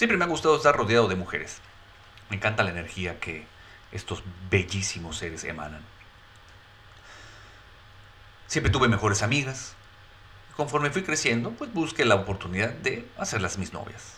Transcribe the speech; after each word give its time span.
Siempre 0.00 0.16
me 0.16 0.24
ha 0.24 0.28
gustado 0.28 0.56
estar 0.56 0.74
rodeado 0.74 1.08
de 1.08 1.14
mujeres. 1.14 1.58
Me 2.30 2.36
encanta 2.36 2.62
la 2.62 2.70
energía 2.70 3.20
que 3.20 3.44
estos 3.92 4.22
bellísimos 4.48 5.18
seres 5.18 5.44
emanan. 5.44 5.82
Siempre 8.46 8.72
tuve 8.72 8.88
mejores 8.88 9.22
amigas. 9.22 9.74
Conforme 10.56 10.88
fui 10.88 11.02
creciendo, 11.02 11.50
pues 11.50 11.70
busqué 11.74 12.06
la 12.06 12.14
oportunidad 12.14 12.70
de 12.70 13.06
hacerlas 13.18 13.58
mis 13.58 13.74
novias. 13.74 14.14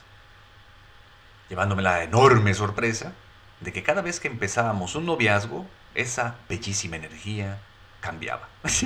Llevándome 1.48 1.82
la 1.82 2.04
enorme 2.04 2.54
sorpresa 2.54 3.12
de 3.58 3.72
que 3.72 3.82
cada 3.82 4.02
vez 4.02 4.20
que 4.20 4.28
empezábamos 4.28 4.94
un 4.94 5.04
noviazgo, 5.04 5.66
esa 5.96 6.36
bellísima 6.48 6.94
energía 6.94 7.58
cambiaba. 7.98 8.48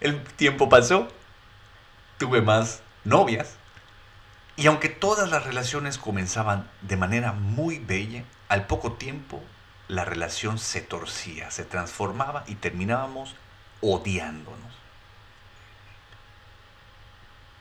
El 0.00 0.22
tiempo 0.22 0.68
pasó, 0.68 1.08
tuve 2.18 2.42
más 2.42 2.82
novias, 3.04 3.56
y 4.56 4.66
aunque 4.66 4.88
todas 4.88 5.30
las 5.30 5.44
relaciones 5.44 5.98
comenzaban 5.98 6.70
de 6.82 6.96
manera 6.96 7.32
muy 7.32 7.78
bella, 7.78 8.24
al 8.48 8.66
poco 8.66 8.92
tiempo 8.92 9.42
la 9.88 10.04
relación 10.04 10.58
se 10.58 10.80
torcía, 10.80 11.50
se 11.50 11.64
transformaba 11.64 12.44
y 12.46 12.56
terminábamos 12.56 13.34
odiándonos. 13.80 14.72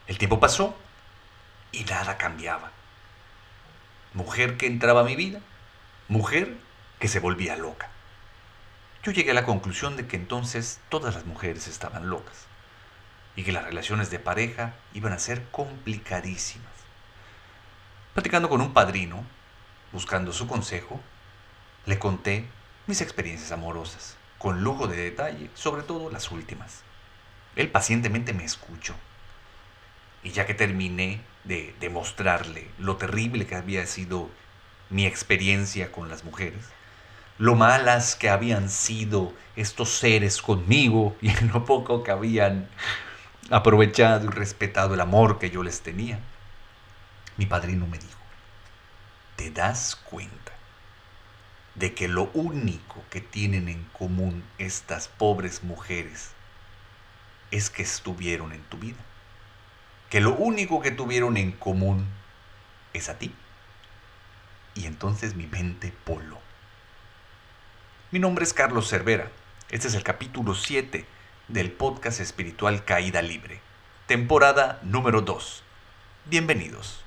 El 0.07 0.17
tiempo 0.17 0.39
pasó 0.39 0.75
y 1.71 1.85
nada 1.85 2.17
cambiaba. 2.17 2.71
Mujer 4.13 4.57
que 4.57 4.67
entraba 4.67 5.01
a 5.01 5.05
mi 5.05 5.15
vida, 5.15 5.39
mujer 6.09 6.57
que 6.99 7.07
se 7.07 7.19
volvía 7.19 7.55
loca. 7.55 7.89
Yo 9.03 9.11
llegué 9.11 9.31
a 9.31 9.35
la 9.35 9.45
conclusión 9.45 9.95
de 9.95 10.05
que 10.07 10.17
entonces 10.17 10.81
todas 10.89 11.15
las 11.15 11.25
mujeres 11.25 11.67
estaban 11.67 12.09
locas 12.09 12.45
y 13.35 13.43
que 13.43 13.51
las 13.51 13.63
relaciones 13.63 14.11
de 14.11 14.19
pareja 14.19 14.73
iban 14.93 15.13
a 15.13 15.19
ser 15.19 15.45
complicadísimas. 15.51 16.80
Platicando 18.13 18.49
con 18.49 18.59
un 18.59 18.73
padrino, 18.73 19.23
buscando 19.93 20.33
su 20.33 20.45
consejo, 20.45 20.99
le 21.85 21.97
conté 21.97 22.45
mis 22.85 22.99
experiencias 22.99 23.53
amorosas, 23.53 24.17
con 24.37 24.65
lujo 24.65 24.87
de 24.87 24.97
detalle, 24.97 25.49
sobre 25.53 25.83
todo 25.83 26.11
las 26.11 26.29
últimas. 26.29 26.81
Él 27.55 27.69
pacientemente 27.69 28.33
me 28.33 28.43
escuchó. 28.43 28.95
Y 30.23 30.31
ya 30.31 30.45
que 30.45 30.53
terminé 30.53 31.21
de 31.45 31.73
demostrarle 31.79 32.69
lo 32.79 32.97
terrible 32.97 33.47
que 33.47 33.55
había 33.55 33.85
sido 33.87 34.29
mi 34.89 35.05
experiencia 35.05 35.93
con 35.93 36.09
las 36.09 36.25
mujeres, 36.25 36.65
lo 37.37 37.55
malas 37.55 38.17
que 38.17 38.29
habían 38.29 38.69
sido 38.69 39.31
estos 39.55 39.89
seres 39.89 40.41
conmigo 40.41 41.15
y 41.21 41.31
lo 41.53 41.63
poco 41.63 42.03
que 42.03 42.11
habían 42.11 42.67
aprovechado 43.49 44.25
y 44.25 44.29
respetado 44.31 44.95
el 44.95 44.99
amor 44.99 45.39
que 45.39 45.49
yo 45.49 45.63
les 45.63 45.79
tenía, 45.81 46.19
mi 47.37 47.45
padrino 47.45 47.87
me 47.87 47.97
dijo, 47.97 48.19
¿te 49.35 49.51
das 49.51 49.95
cuenta 49.95 50.51
de 51.75 51.93
que 51.93 52.07
lo 52.07 52.29
único 52.33 53.03
que 53.09 53.21
tienen 53.21 53.69
en 53.69 53.83
común 53.85 54.43
estas 54.57 55.07
pobres 55.07 55.63
mujeres 55.63 56.31
es 57.51 57.69
que 57.69 57.83
estuvieron 57.83 58.53
en 58.53 58.61
tu 58.63 58.77
vida. 58.77 58.99
Que 60.09 60.21
lo 60.21 60.33
único 60.33 60.81
que 60.81 60.91
tuvieron 60.91 61.37
en 61.37 61.51
común 61.51 62.07
es 62.93 63.09
a 63.09 63.17
ti. 63.17 63.33
Y 64.73 64.85
entonces 64.85 65.35
mi 65.35 65.47
mente 65.47 65.93
poló. 66.03 66.39
Mi 68.11 68.19
nombre 68.19 68.43
es 68.43 68.53
Carlos 68.53 68.89
Cervera. 68.89 69.29
Este 69.69 69.87
es 69.87 69.93
el 69.93 70.03
capítulo 70.03 70.53
7 70.53 71.05
del 71.47 71.71
podcast 71.71 72.19
espiritual 72.19 72.83
Caída 72.83 73.21
Libre, 73.21 73.61
temporada 74.07 74.79
número 74.83 75.21
2. 75.21 75.63
Bienvenidos. 76.25 77.05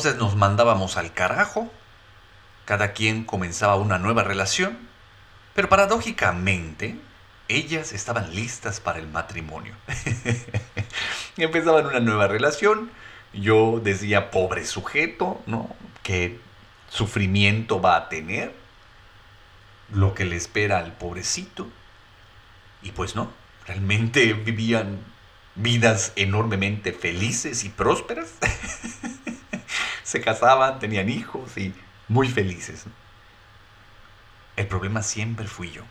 Entonces 0.00 0.18
nos 0.18 0.34
mandábamos 0.34 0.96
al 0.96 1.12
carajo, 1.12 1.70
cada 2.64 2.94
quien 2.94 3.24
comenzaba 3.24 3.74
una 3.74 3.98
nueva 3.98 4.22
relación, 4.22 4.78
pero 5.54 5.68
paradójicamente 5.68 6.96
ellas 7.48 7.92
estaban 7.92 8.34
listas 8.34 8.80
para 8.80 8.98
el 8.98 9.08
matrimonio. 9.08 9.74
Empezaban 11.36 11.84
una 11.84 12.00
nueva 12.00 12.28
relación, 12.28 12.90
yo 13.34 13.78
decía, 13.84 14.30
pobre 14.30 14.64
sujeto, 14.64 15.42
¿no? 15.44 15.68
¿Qué 16.02 16.40
sufrimiento 16.88 17.82
va 17.82 17.96
a 17.96 18.08
tener? 18.08 18.54
Lo 19.92 20.14
que 20.14 20.24
le 20.24 20.36
espera 20.36 20.78
al 20.78 20.94
pobrecito. 20.94 21.68
Y 22.80 22.92
pues 22.92 23.16
no, 23.16 23.30
realmente 23.66 24.32
vivían 24.46 25.04
vidas 25.56 26.14
enormemente 26.16 26.94
felices 26.94 27.64
y 27.64 27.68
prósperas. 27.68 28.32
se 30.10 30.20
casaban, 30.20 30.80
tenían 30.80 31.08
hijos 31.08 31.56
y 31.56 31.72
muy 32.08 32.28
felices. 32.28 32.86
El 34.56 34.66
problema 34.66 35.04
siempre 35.04 35.46
fui 35.46 35.70
yo. 35.70 35.84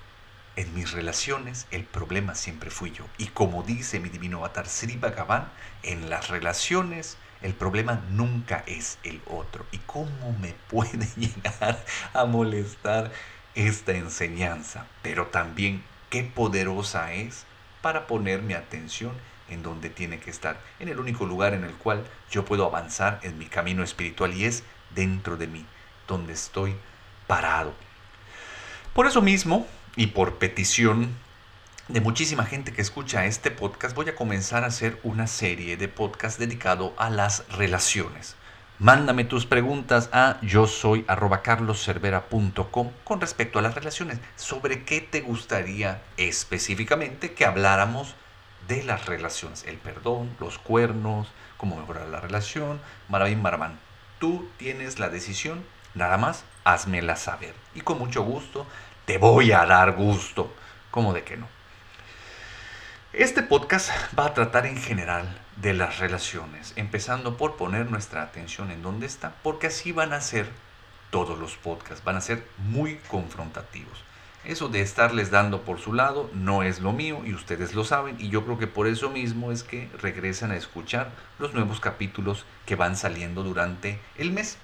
En 0.57 0.73
mis 0.73 0.91
relaciones 0.91 1.67
el 1.71 1.85
problema 1.85 2.35
siempre 2.35 2.69
fui 2.69 2.91
yo. 2.91 3.05
Y 3.17 3.27
como 3.27 3.63
dice 3.63 4.01
mi 4.01 4.09
divino 4.09 4.39
avatar 4.39 4.67
Sri 4.67 4.97
Bhagavan, 4.97 5.47
en 5.83 6.09
las 6.09 6.27
relaciones 6.27 7.15
el 7.41 7.53
problema 7.53 8.01
nunca 8.09 8.61
es 8.67 8.97
el 9.03 9.21
otro. 9.25 9.65
¿Y 9.71 9.77
cómo 9.77 10.35
me 10.41 10.53
puede 10.67 11.07
llegar 11.15 11.81
a 12.11 12.25
molestar 12.25 13.13
esta 13.55 13.93
enseñanza? 13.93 14.85
Pero 15.01 15.27
también 15.27 15.81
qué 16.09 16.23
poderosa 16.23 17.13
es 17.13 17.45
para 17.81 18.05
poner 18.05 18.41
mi 18.41 18.53
atención 18.53 19.13
en 19.49 19.63
donde 19.63 19.89
tiene 19.89 20.19
que 20.19 20.29
estar, 20.29 20.59
en 20.79 20.89
el 20.89 20.99
único 20.99 21.25
lugar 21.25 21.53
en 21.53 21.63
el 21.63 21.73
cual 21.73 22.05
yo 22.31 22.45
puedo 22.45 22.65
avanzar 22.65 23.19
en 23.23 23.37
mi 23.37 23.45
camino 23.45 23.83
espiritual 23.83 24.33
y 24.33 24.45
es 24.45 24.63
dentro 24.93 25.37
de 25.37 25.47
mí, 25.47 25.65
donde 26.07 26.33
estoy 26.33 26.75
parado. 27.27 27.73
Por 28.93 29.07
eso 29.07 29.21
mismo, 29.21 29.67
y 29.95 30.07
por 30.07 30.35
petición 30.35 31.09
de 31.87 32.01
muchísima 32.01 32.45
gente 32.45 32.71
que 32.71 32.81
escucha 32.81 33.25
este 33.25 33.51
podcast, 33.51 33.95
voy 33.95 34.09
a 34.09 34.15
comenzar 34.15 34.63
a 34.63 34.67
hacer 34.67 34.99
una 35.03 35.27
serie 35.27 35.75
de 35.77 35.87
podcasts 35.87 36.39
dedicado 36.39 36.93
a 36.97 37.09
las 37.09 37.47
relaciones. 37.49 38.35
Mándame 38.77 39.25
tus 39.25 39.45
preguntas 39.45 40.09
a 40.13 40.37
yo 40.41 40.65
soy 40.65 41.03
carloscervera.com 41.03 42.91
con 43.03 43.19
respecto 43.19 43.59
a 43.59 43.61
las 43.61 43.75
relaciones. 43.75 44.19
¿Sobre 44.37 44.85
qué 44.85 45.01
te 45.01 45.19
gustaría 45.19 46.01
específicamente 46.15 47.33
que 47.33 47.45
habláramos 47.45 48.15
de 48.69 48.83
las 48.83 49.07
relaciones, 49.07 49.65
el 49.65 49.77
perdón, 49.77 50.29
los 50.39 50.59
cuernos, 50.59 51.27
cómo 51.57 51.75
mejorar 51.75 52.07
la 52.07 52.21
relación, 52.21 52.79
maravín, 53.09 53.41
maraván. 53.41 53.79
Tú 54.19 54.47
tienes 54.57 54.99
la 54.99 55.09
decisión, 55.09 55.65
nada 55.95 56.17
más, 56.17 56.43
házmela 56.63 57.15
saber. 57.15 57.55
Y 57.73 57.81
con 57.81 57.97
mucho 57.97 58.21
gusto, 58.21 58.67
te 59.05 59.17
voy 59.17 59.51
a 59.51 59.65
dar 59.65 59.93
gusto. 59.93 60.53
¿Cómo 60.91 61.13
de 61.13 61.23
que 61.23 61.35
no? 61.35 61.47
Este 63.11 63.41
podcast 63.41 63.89
va 64.17 64.27
a 64.27 64.33
tratar 64.35 64.67
en 64.67 64.77
general 64.77 65.27
de 65.55 65.73
las 65.73 65.97
relaciones, 65.97 66.73
empezando 66.75 67.37
por 67.37 67.57
poner 67.57 67.89
nuestra 67.89 68.21
atención 68.21 68.69
en 68.69 68.83
dónde 68.83 69.07
está, 69.07 69.33
porque 69.41 69.67
así 69.67 69.91
van 69.91 70.13
a 70.13 70.21
ser 70.21 70.47
todos 71.09 71.39
los 71.39 71.57
podcasts, 71.57 72.03
van 72.03 72.17
a 72.17 72.21
ser 72.21 72.47
muy 72.57 72.97
confrontativos. 73.07 74.08
Eso 74.45 74.69
de 74.69 74.81
estarles 74.81 75.31
dando 75.31 75.63
por 75.63 75.79
su 75.79 75.93
lado 75.93 76.29
no 76.33 76.63
es 76.63 76.79
lo 76.79 76.93
mío 76.93 77.21
y 77.25 77.33
ustedes 77.33 77.75
lo 77.75 77.83
saben 77.83 78.15
y 78.19 78.29
yo 78.29 78.45
creo 78.45 78.57
que 78.57 78.67
por 78.67 78.87
eso 78.87 79.09
mismo 79.09 79.51
es 79.51 79.63
que 79.63 79.89
regresan 80.01 80.51
a 80.51 80.55
escuchar 80.55 81.11
los 81.39 81.53
nuevos 81.53 81.81
capítulos 81.81 82.45
que 82.65 82.75
van 82.75 82.95
saliendo 82.95 83.43
durante 83.43 83.99
el 84.15 84.31
mes. 84.31 84.57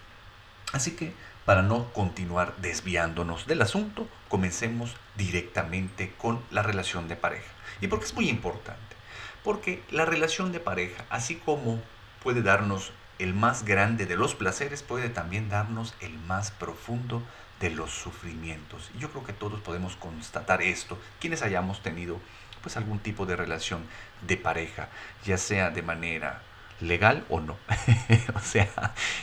Así 0.72 0.92
que 0.92 1.14
para 1.46 1.62
no 1.62 1.92
continuar 1.94 2.56
desviándonos 2.58 3.48
del 3.48 3.62
asunto, 3.62 4.08
comencemos 4.30 4.96
directamente 5.18 6.14
con 6.18 6.42
la 6.52 6.64
relación 6.64 7.08
de 7.08 7.18
pareja. 7.18 7.52
¿Y 7.82 7.88
por 7.88 8.00
qué 8.00 8.06
es 8.06 8.16
muy 8.16 8.30
importante? 8.30 8.96
Porque 9.44 9.84
la 9.92 10.06
relación 10.06 10.52
de 10.52 10.60
pareja, 10.60 11.06
así 11.10 11.36
como 11.36 11.82
puede 12.24 12.42
darnos 12.42 12.94
el 13.20 13.34
más 13.34 13.64
grande 13.64 14.08
de 14.08 14.16
los 14.16 14.36
placeres, 14.36 14.82
puede 14.82 15.10
también 15.10 15.50
darnos 15.50 15.94
el 16.00 16.18
más 16.18 16.50
profundo 16.50 17.22
los 17.62 17.92
sufrimientos. 17.92 18.92
Y 18.96 19.00
yo 19.00 19.10
creo 19.10 19.24
que 19.24 19.34
todos 19.34 19.60
podemos 19.62 19.96
constatar 19.96 20.62
esto, 20.62 21.00
quienes 21.20 21.42
hayamos 21.42 21.82
tenido 21.82 22.20
pues 22.62 22.78
algún 22.78 23.00
tipo 23.00 23.26
de 23.26 23.36
relación 23.36 23.86
de 24.26 24.38
pareja, 24.38 24.90
ya 25.24 25.38
sea 25.38 25.70
de 25.70 25.82
manera 25.82 26.42
legal 26.82 27.24
o 27.30 27.40
no. 27.40 27.58
o 28.36 28.40
sea, 28.40 28.68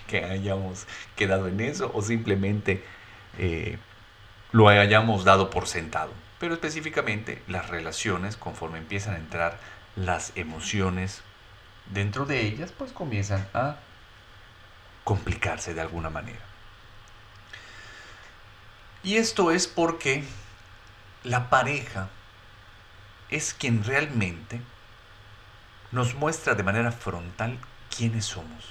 que 0.07 0.25
hayamos 0.25 0.87
quedado 1.17 1.49
en 1.49 1.61
eso 1.61 1.91
o 1.95 2.03
simplemente 2.03 2.85
eh, 3.39 3.79
lo 4.53 4.69
hayamos 4.69 5.25
dado 5.25 5.51
por 5.51 5.67
sentado. 5.67 6.13
Pero 6.39 6.55
específicamente 6.55 7.43
las 7.49 7.69
relaciones, 7.69 8.37
conforme 8.37 8.79
empiezan 8.79 9.15
a 9.15 9.19
entrar 9.19 9.59
las 9.97 10.33
emociones 10.37 11.23
dentro 11.93 12.27
de 12.27 12.41
ellas, 12.41 12.73
pues 12.73 12.93
comienzan 12.93 13.47
a 13.55 13.77
complicarse 15.05 15.75
de 15.75 15.81
alguna 15.81 16.11
manera. 16.11 16.52
Y 19.05 19.17
esto 19.17 19.51
es 19.51 19.67
porque 19.67 20.23
la 21.25 21.51
pareja 21.51 22.09
es 23.31 23.53
quien 23.53 23.83
realmente 23.83 24.61
nos 25.91 26.15
muestra 26.15 26.55
de 26.55 26.63
manera 26.63 26.93
frontal 26.93 27.59
quiénes 27.95 28.27
somos, 28.27 28.65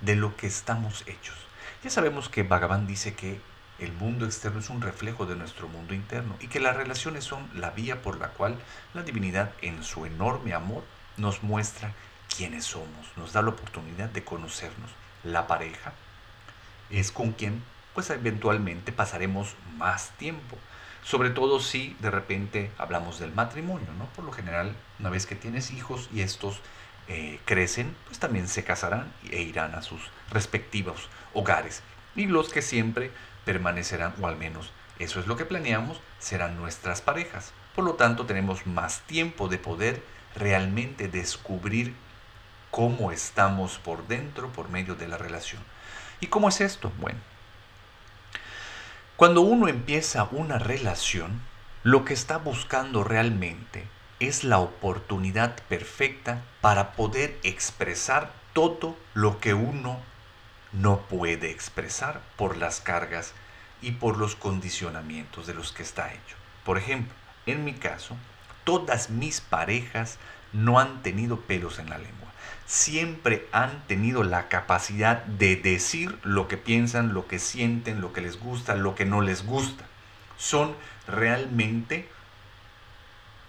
de 0.00 0.16
lo 0.16 0.36
que 0.36 0.48
estamos 0.48 1.04
hechos. 1.06 1.36
Ya 1.84 1.90
sabemos 1.90 2.28
que 2.28 2.42
Bhagavan 2.42 2.88
dice 2.88 3.14
que 3.14 3.40
el 3.78 3.92
mundo 3.92 4.26
externo 4.26 4.58
es 4.58 4.68
un 4.68 4.82
reflejo 4.82 5.26
de 5.26 5.36
nuestro 5.36 5.68
mundo 5.68 5.94
interno 5.94 6.36
y 6.40 6.48
que 6.48 6.60
las 6.60 6.76
relaciones 6.76 7.22
son 7.22 7.48
la 7.54 7.70
vía 7.70 8.02
por 8.02 8.18
la 8.18 8.28
cual 8.28 8.56
la 8.94 9.02
divinidad 9.02 9.52
en 9.60 9.84
su 9.84 10.06
enorme 10.06 10.54
amor 10.54 10.84
nos 11.16 11.44
muestra 11.44 11.92
quiénes 12.36 12.64
somos, 12.64 13.06
nos 13.16 13.32
da 13.32 13.42
la 13.42 13.50
oportunidad 13.50 14.08
de 14.08 14.24
conocernos. 14.24 14.90
La 15.22 15.46
pareja 15.46 15.92
es 16.90 17.12
con 17.12 17.32
quien 17.32 17.62
pues 17.94 18.10
eventualmente 18.10 18.92
pasaremos 18.92 19.54
más 19.76 20.10
tiempo. 20.18 20.56
Sobre 21.04 21.30
todo 21.30 21.60
si 21.60 21.96
de 22.00 22.10
repente 22.10 22.70
hablamos 22.78 23.18
del 23.18 23.32
matrimonio, 23.32 23.88
¿no? 23.98 24.06
Por 24.14 24.24
lo 24.24 24.32
general, 24.32 24.76
una 25.00 25.10
vez 25.10 25.26
que 25.26 25.34
tienes 25.34 25.72
hijos 25.72 26.08
y 26.12 26.20
estos 26.20 26.60
eh, 27.08 27.40
crecen, 27.44 27.96
pues 28.06 28.18
también 28.20 28.46
se 28.46 28.62
casarán 28.62 29.12
e 29.30 29.42
irán 29.42 29.74
a 29.74 29.82
sus 29.82 30.00
respectivos 30.30 31.08
hogares. 31.34 31.82
Y 32.14 32.26
los 32.26 32.50
que 32.50 32.62
siempre 32.62 33.10
permanecerán, 33.44 34.14
o 34.20 34.28
al 34.28 34.36
menos 34.36 34.70
eso 34.98 35.18
es 35.18 35.26
lo 35.26 35.36
que 35.36 35.44
planeamos, 35.44 36.00
serán 36.20 36.56
nuestras 36.56 37.00
parejas. 37.00 37.52
Por 37.74 37.84
lo 37.84 37.94
tanto, 37.94 38.26
tenemos 38.26 38.66
más 38.66 39.00
tiempo 39.00 39.48
de 39.48 39.58
poder 39.58 40.02
realmente 40.36 41.08
descubrir 41.08 41.94
cómo 42.70 43.12
estamos 43.12 43.78
por 43.78 44.06
dentro 44.06 44.52
por 44.52 44.68
medio 44.68 44.94
de 44.94 45.08
la 45.08 45.18
relación. 45.18 45.62
¿Y 46.20 46.28
cómo 46.28 46.48
es 46.48 46.60
esto? 46.60 46.92
Bueno, 47.00 47.18
cuando 49.22 49.42
uno 49.42 49.68
empieza 49.68 50.24
una 50.32 50.58
relación, 50.58 51.42
lo 51.84 52.04
que 52.04 52.12
está 52.12 52.38
buscando 52.38 53.04
realmente 53.04 53.84
es 54.18 54.42
la 54.42 54.58
oportunidad 54.58 55.54
perfecta 55.68 56.42
para 56.60 56.94
poder 56.94 57.38
expresar 57.44 58.32
todo 58.52 58.96
lo 59.14 59.38
que 59.38 59.54
uno 59.54 60.00
no 60.72 61.02
puede 61.02 61.52
expresar 61.52 62.20
por 62.34 62.56
las 62.56 62.80
cargas 62.80 63.32
y 63.80 63.92
por 63.92 64.16
los 64.16 64.34
condicionamientos 64.34 65.46
de 65.46 65.54
los 65.54 65.70
que 65.70 65.84
está 65.84 66.12
hecho. 66.12 66.34
Por 66.64 66.76
ejemplo, 66.76 67.14
en 67.46 67.64
mi 67.64 67.74
caso, 67.74 68.16
todas 68.64 69.08
mis 69.08 69.40
parejas 69.40 70.18
no 70.52 70.80
han 70.80 71.00
tenido 71.04 71.38
pelos 71.42 71.78
en 71.78 71.90
la 71.90 71.98
lengua 71.98 72.31
siempre 72.66 73.46
han 73.52 73.86
tenido 73.86 74.24
la 74.24 74.48
capacidad 74.48 75.24
de 75.24 75.56
decir 75.56 76.18
lo 76.22 76.48
que 76.48 76.56
piensan, 76.56 77.14
lo 77.14 77.26
que 77.26 77.38
sienten, 77.38 78.00
lo 78.00 78.12
que 78.12 78.20
les 78.20 78.38
gusta, 78.38 78.74
lo 78.74 78.94
que 78.94 79.04
no 79.04 79.20
les 79.20 79.44
gusta. 79.44 79.84
Son 80.36 80.74
realmente 81.06 82.08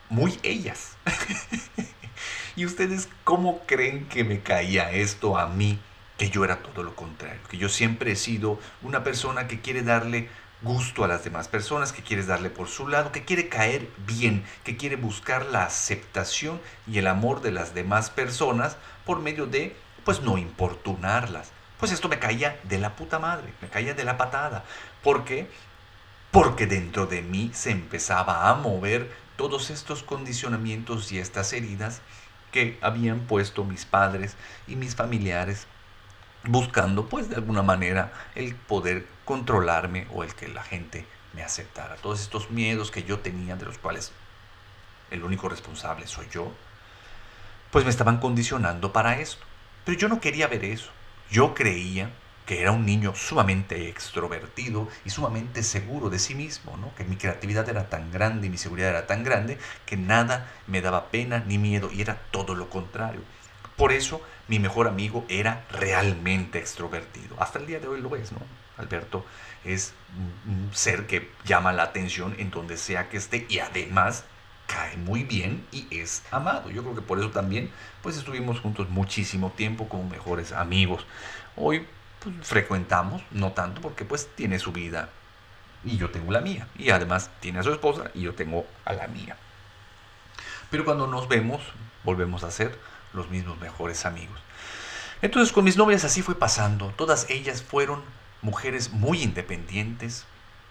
muy 0.10 0.40
ellas. 0.44 0.98
¿Y 2.56 2.66
ustedes 2.66 3.10
cómo 3.24 3.62
creen 3.66 4.08
que 4.08 4.24
me 4.24 4.42
caía 4.42 4.92
esto 4.92 5.38
a 5.38 5.48
mí? 5.48 5.80
Que 6.18 6.30
yo 6.30 6.46
era 6.46 6.62
todo 6.62 6.84
lo 6.84 6.96
contrario, 6.96 7.42
que 7.50 7.58
yo 7.58 7.70
siempre 7.70 8.12
he 8.12 8.16
sido 8.16 8.60
una 8.84 9.04
persona 9.04 9.48
que 9.48 9.62
quiere 9.62 9.82
darle 9.82 10.30
gusto 10.64 11.04
a 11.04 11.08
las 11.08 11.24
demás 11.24 11.48
personas, 11.48 11.92
que 11.92 12.02
quieres 12.02 12.28
darle 12.28 12.50
por 12.50 12.68
su 12.68 12.88
lado, 12.88 13.12
que 13.12 13.26
quiere 13.26 13.50
caer 13.50 13.90
bien, 14.08 14.44
que 14.64 14.78
quiere 14.78 14.96
buscar 14.96 15.46
la 15.48 15.66
aceptación 15.66 16.60
y 16.88 16.98
el 16.98 17.08
amor 17.08 17.42
de 17.42 17.52
las 17.52 17.74
demás 17.76 18.10
personas 18.10 18.78
por 19.06 19.20
medio 19.20 19.46
de, 19.46 19.76
pues 20.06 20.22
no 20.22 20.38
importunarlas. 20.38 21.52
Pues 21.80 21.92
esto 21.92 22.08
me 22.08 22.20
caía 22.20 22.60
de 22.64 22.78
la 22.78 22.96
puta 22.96 23.20
madre, 23.20 23.54
me 23.62 23.68
caía 23.68 23.94
de 23.94 24.06
la 24.06 24.18
patada. 24.18 24.64
¿Por 25.04 25.26
qué? 25.26 25.50
Porque 26.32 26.66
dentro 26.66 27.06
de 27.06 27.22
mí 27.22 27.52
se 27.54 27.72
empezaba 27.72 28.50
a 28.50 28.56
mover 28.56 29.12
todos 29.36 29.70
estos 29.70 30.02
condicionamientos 30.02 31.12
y 31.12 31.20
estas 31.20 31.52
heridas 31.54 32.02
que 32.52 32.78
habían 32.82 33.22
puesto 33.22 33.66
mis 33.66 33.86
padres 33.86 34.36
y 34.68 34.76
mis 34.76 34.96
familiares 34.96 35.68
buscando 36.46 37.08
pues 37.08 37.30
de 37.30 37.36
alguna 37.36 37.64
manera 37.64 38.12
el 38.36 38.56
poder 38.56 39.08
controlarme 39.26 40.08
o 40.14 40.24
el 40.24 40.34
que 40.36 40.48
la 40.48 40.64
gente 40.64 41.06
me 41.34 41.44
aceptara. 41.44 41.96
Todos 41.96 42.22
estos 42.22 42.52
miedos 42.52 42.92
que 42.92 43.04
yo 43.04 43.20
tenía, 43.20 43.56
de 43.56 43.66
los 43.66 43.78
cuales 43.78 44.12
el 45.12 45.24
único 45.24 45.50
responsable 45.50 46.08
soy 46.08 46.28
yo, 46.32 46.52
pues 47.72 47.86
me 47.86 47.92
estaban 47.92 48.20
condicionando 48.20 48.94
para 48.94 49.20
esto. 49.20 49.44
Pero 49.86 49.98
yo 49.98 50.08
no 50.08 50.22
quería 50.22 50.48
ver 50.48 50.64
eso. 50.64 50.92
Yo 51.30 51.54
creía 51.54 52.12
que 52.46 52.62
era 52.62 52.72
un 52.72 52.86
niño 52.86 53.16
sumamente 53.16 53.88
extrovertido 53.88 54.90
y 55.06 55.10
sumamente 55.10 55.64
seguro 55.64 56.10
de 56.10 56.20
sí 56.20 56.36
mismo, 56.36 56.76
¿no? 56.78 56.94
que 56.96 57.06
mi 57.06 57.16
creatividad 57.16 57.68
era 57.70 57.90
tan 57.90 58.12
grande 58.12 58.48
y 58.48 58.50
mi 58.50 58.58
seguridad 58.58 58.90
era 58.90 59.08
tan 59.08 59.24
grande 59.24 59.58
que 59.86 59.96
nada 59.96 60.52
me 60.68 60.82
daba 60.82 61.10
pena 61.10 61.44
ni 61.48 61.58
miedo 61.58 61.90
y 61.92 62.02
era 62.02 62.20
todo 62.32 62.54
lo 62.54 62.70
contrario. 62.70 63.22
Por 63.78 63.92
eso 63.92 64.22
mi 64.48 64.60
mejor 64.60 64.88
amigo 64.88 65.26
era 65.30 65.66
realmente 65.72 66.60
extrovertido. 66.60 67.36
Hasta 67.40 67.60
el 67.60 67.66
día 67.66 67.80
de 67.80 67.88
hoy 67.88 68.02
lo 68.02 68.16
es, 68.16 68.32
¿no? 68.32 68.40
Alberto 68.78 69.26
es 69.64 69.94
un 70.48 70.70
ser 70.74 71.06
que 71.08 71.30
llama 71.46 71.74
la 71.74 71.84
atención 71.84 72.36
en 72.40 72.52
donde 72.52 72.78
sea 72.78 73.10
que 73.10 73.18
esté 73.18 73.46
y 73.50 73.60
además 73.60 74.26
cae 74.68 74.98
muy 74.98 75.24
bien 75.24 75.66
y 75.72 75.88
es 75.92 76.24
amado. 76.32 76.70
Yo 76.70 76.82
creo 76.84 76.96
que 76.96 77.02
por 77.02 77.20
eso 77.20 77.30
también 77.30 77.70
pues 78.02 78.18
estuvimos 78.18 78.60
juntos 78.60 78.90
muchísimo 78.90 79.52
tiempo 79.52 79.88
como 79.88 80.04
mejores 80.06 80.52
amigos. 80.52 81.06
Hoy 81.56 81.86
pues, 82.20 82.36
frecuentamos, 82.42 83.22
no 83.32 83.52
tanto 83.52 83.82
porque 83.82 84.06
pues 84.06 84.28
tiene 84.36 84.60
su 84.60 84.72
vida 84.72 85.10
y 85.84 85.98
yo 85.98 86.10
tengo 86.10 86.32
la 86.32 86.42
mía. 86.42 86.68
Y 86.78 86.90
además 86.90 87.30
tiene 87.40 87.60
a 87.60 87.64
su 87.64 87.72
esposa 87.72 88.12
y 88.14 88.22
yo 88.22 88.34
tengo 88.34 88.66
a 88.86 88.94
la 88.94 89.08
mía. 89.08 89.38
Pero 90.70 90.86
cuando 90.86 91.08
nos 91.08 91.28
vemos, 91.28 91.62
volvemos 92.04 92.44
a 92.44 92.52
ser 92.52 92.78
los 93.14 93.30
mismos 93.30 93.60
mejores 93.60 94.06
amigos. 94.06 94.40
Entonces 95.22 95.54
con 95.54 95.64
mis 95.64 95.78
novias 95.78 96.04
así 96.04 96.22
fue 96.22 96.36
pasando. 96.36 96.94
Todas 96.98 97.30
ellas 97.30 97.64
fueron 97.64 98.02
mujeres 98.42 98.92
muy 98.92 99.24
independientes, 99.24 100.26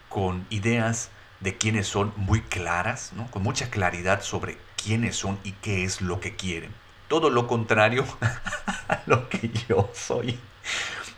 con 0.08 0.46
ideas 0.50 1.10
de 1.40 1.56
quiénes 1.56 1.88
son 1.88 2.12
muy 2.16 2.42
claras, 2.42 3.12
con 3.30 3.42
mucha 3.42 3.70
claridad 3.70 4.22
sobre 4.22 4.58
quiénes 4.76 5.16
son 5.16 5.38
y 5.42 5.52
qué 5.52 5.84
es 5.84 6.00
lo 6.00 6.20
que 6.20 6.36
quieren. 6.36 6.72
Todo 7.08 7.30
lo 7.30 7.46
contrario 7.46 8.04
a 8.88 9.02
lo 9.06 9.28
que 9.28 9.50
yo 9.68 9.90
soy. 9.94 10.38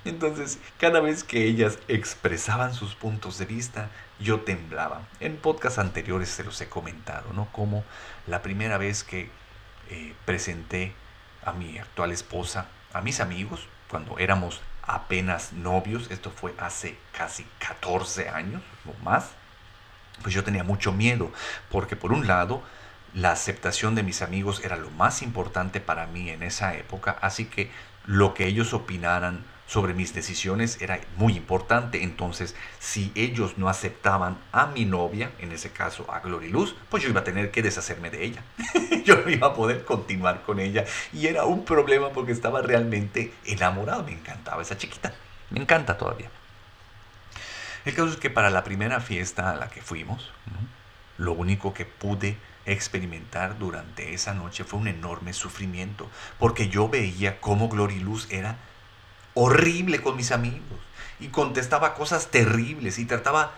Entonces, 0.05 0.59
cada 0.79 1.01
vez 1.01 1.25
que 1.25 1.45
ellas 1.45 1.79
expresaban 1.89 2.75
sus 2.75 2.95
puntos 2.95 3.39
de 3.39 3.47
vista, 3.47 3.91
yo 4.21 4.41
temblaba. 4.41 5.03
En 5.21 5.37
podcasts 5.37 5.79
anteriores 5.79 6.29
se 6.29 6.45
los 6.45 6.61
he 6.61 6.69
comentado, 6.69 7.33
¿no? 7.33 7.49
Como 7.53 7.85
la 8.27 8.43
primera 8.43 8.77
vez 8.77 9.03
que 9.03 9.31
eh, 9.91 10.15
presenté 10.25 10.93
a 11.45 11.53
mi 11.53 11.79
actual 11.79 12.13
esposa, 12.13 12.67
a 12.93 13.01
mis 13.01 13.21
amigos, 13.21 13.67
cuando 13.89 14.19
éramos 14.19 14.61
apenas 14.83 15.53
novios, 15.53 16.11
esto 16.11 16.31
fue 16.31 16.55
hace 16.59 16.97
casi 17.13 17.47
14 17.59 18.29
años 18.29 18.63
o 18.87 19.05
más, 19.05 19.31
pues 20.23 20.35
yo 20.35 20.45
tenía 20.45 20.65
mucho 20.65 20.93
miedo, 20.93 21.33
porque 21.71 21.97
por 21.97 22.13
un 22.13 22.27
lado, 22.27 22.63
la 23.15 23.33
aceptación 23.33 23.95
de 23.95 24.03
mis 24.03 24.23
amigos 24.23 24.63
era 24.65 24.77
lo 24.77 24.91
más 24.91 25.23
importante 25.23 25.81
para 25.81 26.07
mí 26.07 26.31
en 26.31 26.43
esa 26.43 26.75
época, 26.75 27.17
así 27.21 27.47
que 27.47 27.71
lo 28.07 28.35
que 28.35 28.47
ellos 28.47 28.75
opinaran 28.75 29.45
sobre 29.67 29.95
mis 29.95 30.15
decisiones 30.15 30.81
era 30.81 31.01
muy 31.17 31.37
importante. 31.37 32.03
Entonces, 32.03 32.55
si 32.79 33.13
ellos 33.15 33.59
no 33.59 33.69
aceptaban 33.69 34.39
a 34.53 34.67
mi 34.67 34.85
novia, 34.85 35.33
en 35.39 35.53
ese 35.53 35.71
caso 35.71 36.11
a 36.13 36.21
Glory 36.21 36.49
Luz, 36.49 36.75
pues 36.89 37.03
yo 37.03 37.09
iba 37.09 37.21
a 37.21 37.25
tener 37.25 37.51
que 37.51 37.63
deshacerme 37.63 38.11
de 38.11 38.25
ella. 38.25 38.43
yo 39.05 39.17
no 39.17 39.31
iba 39.31 39.49
a 39.49 39.55
poder 39.55 39.85
continuar 39.85 40.43
con 40.43 40.61
ella. 40.61 40.85
Y 41.13 41.27
era 41.27 41.45
un 41.45 41.65
problema 41.65 42.11
porque 42.11 42.33
estaba 42.33 42.63
realmente 42.63 43.33
enamorado. 43.45 44.03
Me 44.05 44.13
encantaba 44.13 44.63
esa 44.63 44.77
chiquita. 44.77 45.15
Me 45.51 45.61
encanta 45.61 45.97
todavía. 45.97 46.31
El 47.85 47.95
caso 47.95 48.09
es 48.09 48.17
que 48.17 48.31
para 48.31 48.51
la 48.51 48.65
primera 48.65 49.01
fiesta 49.01 49.51
a 49.51 49.57
la 49.57 49.69
que 49.69 49.83
fuimos, 49.83 50.31
lo 51.19 51.33
único 51.33 51.75
que 51.75 51.85
pude 51.85 52.39
experimentar 52.67 53.59
durante 53.59 54.15
esa 54.15 54.33
noche 54.33 54.65
fue 54.65 54.81
un 54.81 54.89
enorme 54.89 55.35
sufrimiento, 55.35 56.11
porque 56.39 56.69
yo 56.69 56.89
veía 56.89 57.41
cómo 57.41 57.69
Glory 57.69 58.01
Luz 58.01 58.27
era 58.31 58.57
horrible 59.35 60.01
con 60.01 60.17
mis 60.17 60.33
amigos 60.33 60.63
y 61.21 61.29
contestaba 61.29 61.95
cosas 61.95 62.29
terribles 62.29 62.99
y 62.99 63.05
trataba 63.05 63.53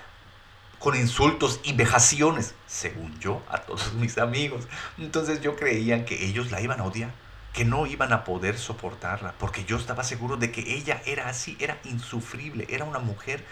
con 0.78 0.94
insultos 0.94 1.60
y 1.64 1.72
vejaciones, 1.72 2.54
según 2.66 3.18
yo, 3.18 3.42
a 3.48 3.58
todos 3.58 3.92
mis 3.94 4.18
amigos. 4.18 4.66
Entonces 4.98 5.40
yo 5.40 5.56
creía 5.56 6.04
que 6.04 6.26
ellos 6.26 6.50
la 6.50 6.60
iban 6.60 6.80
a 6.80 6.84
odiar, 6.84 7.10
que 7.52 7.64
no 7.64 7.86
iban 7.86 8.12
a 8.12 8.24
poder 8.24 8.58
soportarla, 8.58 9.34
porque 9.38 9.64
yo 9.64 9.76
estaba 9.76 10.04
seguro 10.04 10.36
de 10.36 10.52
que 10.52 10.74
ella 10.74 11.02
era 11.06 11.28
así, 11.28 11.56
era 11.60 11.78
insufrible, 11.84 12.66
era 12.68 12.84
una 12.84 12.98
mujer 12.98 13.44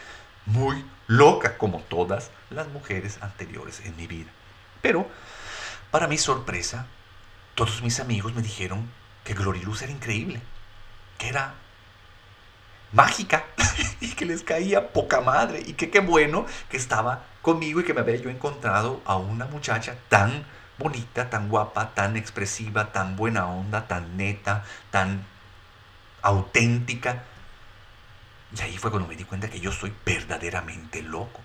muy 0.46 0.84
loca, 1.06 1.56
como 1.56 1.80
todas 1.80 2.30
las 2.50 2.68
mujeres 2.68 3.18
anteriores 3.22 3.80
en 3.80 3.96
mi 3.96 4.06
vida. 4.06 4.30
Pero, 4.82 5.08
para 5.90 6.06
mi 6.06 6.18
sorpresa, 6.18 6.86
todos 7.54 7.82
mis 7.82 7.98
amigos 8.00 8.34
me 8.34 8.42
dijeron 8.42 8.90
que 9.24 9.32
Gloriluz 9.32 9.80
era 9.80 9.92
increíble, 9.92 10.42
que 11.16 11.28
era 11.28 11.54
mágica 12.94 13.44
y 14.00 14.08
que 14.08 14.24
les 14.24 14.42
caía 14.42 14.92
poca 14.92 15.20
madre 15.20 15.62
y 15.66 15.74
que 15.74 15.90
qué 15.90 16.00
bueno 16.00 16.46
que 16.70 16.76
estaba 16.76 17.24
conmigo 17.42 17.80
y 17.80 17.84
que 17.84 17.92
me 17.92 18.00
había 18.00 18.16
yo 18.16 18.30
encontrado 18.30 19.02
a 19.04 19.16
una 19.16 19.44
muchacha 19.46 19.96
tan 20.08 20.46
bonita, 20.78 21.30
tan 21.30 21.48
guapa, 21.48 21.94
tan 21.94 22.16
expresiva, 22.16 22.92
tan 22.92 23.16
buena 23.16 23.46
onda, 23.46 23.86
tan 23.86 24.16
neta, 24.16 24.64
tan 24.90 25.24
auténtica. 26.22 27.24
Y 28.56 28.62
ahí 28.62 28.78
fue 28.78 28.90
cuando 28.90 29.08
me 29.08 29.16
di 29.16 29.24
cuenta 29.24 29.50
que 29.50 29.60
yo 29.60 29.72
soy 29.72 29.92
verdaderamente 30.06 31.02
loco, 31.02 31.40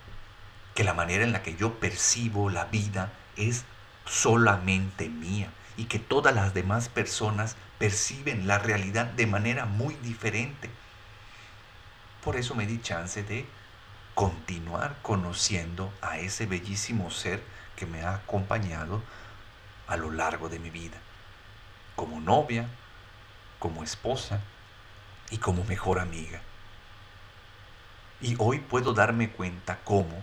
que 0.74 0.84
la 0.84 0.94
manera 0.94 1.24
en 1.24 1.32
la 1.32 1.42
que 1.42 1.56
yo 1.56 1.74
percibo 1.80 2.50
la 2.50 2.64
vida 2.66 3.12
es 3.36 3.64
solamente 4.04 5.08
mía 5.08 5.50
y 5.76 5.84
que 5.84 5.98
todas 5.98 6.34
las 6.34 6.54
demás 6.54 6.88
personas 6.88 7.56
perciben 7.78 8.46
la 8.46 8.58
realidad 8.58 9.06
de 9.06 9.26
manera 9.26 9.66
muy 9.66 9.94
diferente. 9.96 10.70
Por 12.22 12.36
eso 12.36 12.54
me 12.54 12.66
di 12.66 12.80
chance 12.80 13.22
de 13.22 13.46
continuar 14.14 14.96
conociendo 15.02 15.92
a 16.02 16.18
ese 16.18 16.46
bellísimo 16.46 17.10
ser 17.10 17.42
que 17.76 17.86
me 17.86 18.02
ha 18.02 18.14
acompañado 18.14 19.02
a 19.86 19.96
lo 19.96 20.10
largo 20.10 20.48
de 20.48 20.58
mi 20.58 20.70
vida, 20.70 20.98
como 21.96 22.20
novia, 22.20 22.68
como 23.58 23.82
esposa 23.82 24.40
y 25.30 25.38
como 25.38 25.64
mejor 25.64 25.98
amiga. 25.98 26.42
Y 28.20 28.36
hoy 28.38 28.58
puedo 28.58 28.92
darme 28.92 29.30
cuenta 29.30 29.78
cómo 29.84 30.22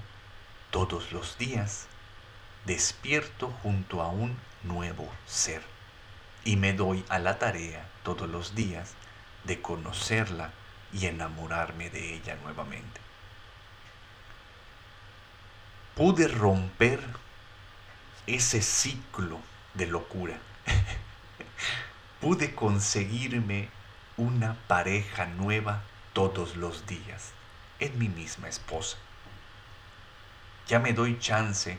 todos 0.70 1.12
los 1.12 1.38
días 1.38 1.88
despierto 2.66 3.50
junto 3.64 4.02
a 4.04 4.10
un 4.10 4.38
nuevo 4.64 5.10
ser 5.26 5.64
y 6.44 6.58
me 6.58 6.74
doy 6.74 7.04
a 7.10 7.18
la 7.18 7.40
tarea 7.40 7.90
todos 8.04 8.30
los 8.30 8.54
días 8.54 8.94
de 9.46 9.62
conocerla 9.62 10.52
y 10.94 11.06
enamorarme 11.06 11.90
de 11.90 12.14
ella 12.16 12.36
nuevamente. 12.44 13.02
Pude 15.96 16.28
romper 16.28 17.00
ese 18.28 18.62
ciclo 18.62 19.40
de 19.74 19.88
locura. 19.88 20.38
Pude 22.22 22.54
conseguirme 22.54 23.70
una 24.18 24.56
pareja 24.68 25.26
nueva 25.26 25.84
todos 26.14 26.56
los 26.56 26.86
días 26.88 27.32
en 27.80 27.98
mi 27.98 28.10
misma 28.10 28.48
esposa. 28.48 28.98
Ya 30.68 30.80
me 30.80 30.94
doy 30.94 31.20
chance 31.20 31.78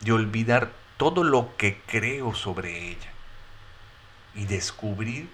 de 0.00 0.12
olvidar 0.12 0.72
todo 0.96 1.24
lo 1.24 1.56
que 1.56 1.80
creo 1.82 2.34
sobre 2.34 2.90
ella 2.90 3.12
y 4.34 4.46
descubrir 4.46 5.28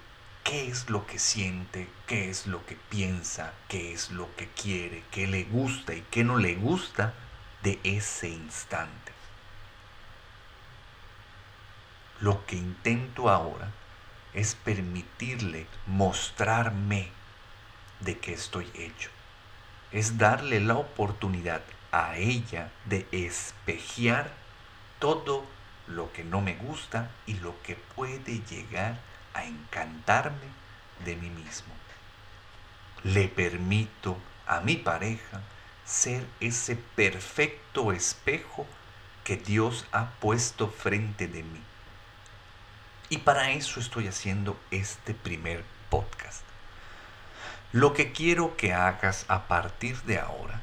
qué 0.50 0.66
es 0.66 0.90
lo 0.90 1.06
que 1.06 1.20
siente, 1.20 1.88
qué 2.08 2.28
es 2.28 2.48
lo 2.48 2.66
que 2.66 2.74
piensa, 2.74 3.54
qué 3.68 3.92
es 3.92 4.10
lo 4.10 4.34
que 4.34 4.48
quiere, 4.48 5.04
qué 5.12 5.28
le 5.28 5.44
gusta 5.44 5.94
y 5.94 6.04
qué 6.10 6.24
no 6.24 6.38
le 6.38 6.56
gusta 6.56 7.14
de 7.62 7.78
ese 7.84 8.30
instante. 8.30 9.12
Lo 12.18 12.44
que 12.46 12.56
intento 12.56 13.30
ahora 13.30 13.70
es 14.34 14.56
permitirle 14.56 15.68
mostrarme 15.86 17.10
de 18.00 18.18
qué 18.18 18.32
estoy 18.32 18.68
hecho. 18.74 19.10
Es 19.92 20.18
darle 20.18 20.58
la 20.58 20.74
oportunidad 20.74 21.62
a 21.92 22.16
ella 22.16 22.72
de 22.86 23.06
espejear 23.12 24.32
todo 24.98 25.44
lo 25.86 26.12
que 26.12 26.24
no 26.24 26.40
me 26.40 26.56
gusta 26.56 27.08
y 27.24 27.34
lo 27.34 27.54
que 27.62 27.76
puede 27.94 28.40
llegar 28.40 29.09
a 29.34 29.44
encantarme 29.44 30.48
de 31.04 31.16
mí 31.16 31.30
mismo. 31.30 31.72
Le 33.02 33.28
permito 33.28 34.18
a 34.46 34.60
mi 34.60 34.76
pareja 34.76 35.40
ser 35.84 36.26
ese 36.40 36.76
perfecto 36.76 37.92
espejo 37.92 38.66
que 39.24 39.36
Dios 39.36 39.86
ha 39.92 40.10
puesto 40.20 40.68
frente 40.68 41.26
de 41.26 41.42
mí. 41.42 41.60
Y 43.08 43.18
para 43.18 43.50
eso 43.50 43.80
estoy 43.80 44.06
haciendo 44.06 44.58
este 44.70 45.14
primer 45.14 45.64
podcast. 45.88 46.42
Lo 47.72 47.92
que 47.92 48.12
quiero 48.12 48.56
que 48.56 48.72
hagas 48.72 49.24
a 49.28 49.48
partir 49.48 50.00
de 50.02 50.18
ahora 50.18 50.60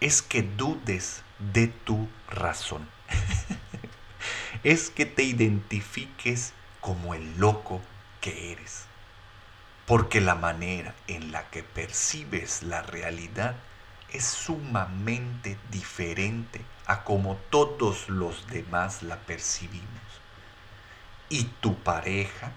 es 0.00 0.22
que 0.22 0.42
dudes 0.42 1.22
de 1.38 1.68
tu 1.68 2.08
razón. 2.30 2.88
es 4.62 4.90
que 4.90 5.06
te 5.06 5.22
identifiques 5.22 6.52
como 6.88 7.12
el 7.12 7.38
loco 7.38 7.82
que 8.22 8.50
eres. 8.50 8.86
Porque 9.84 10.22
la 10.22 10.34
manera 10.34 10.94
en 11.06 11.32
la 11.32 11.50
que 11.50 11.62
percibes 11.62 12.62
la 12.62 12.80
realidad 12.80 13.56
es 14.10 14.24
sumamente 14.24 15.58
diferente 15.70 16.62
a 16.86 17.04
como 17.04 17.36
todos 17.50 18.08
los 18.08 18.46
demás 18.46 19.02
la 19.02 19.16
percibimos. 19.18 19.84
Y 21.28 21.44
tu 21.60 21.76
pareja, 21.76 22.52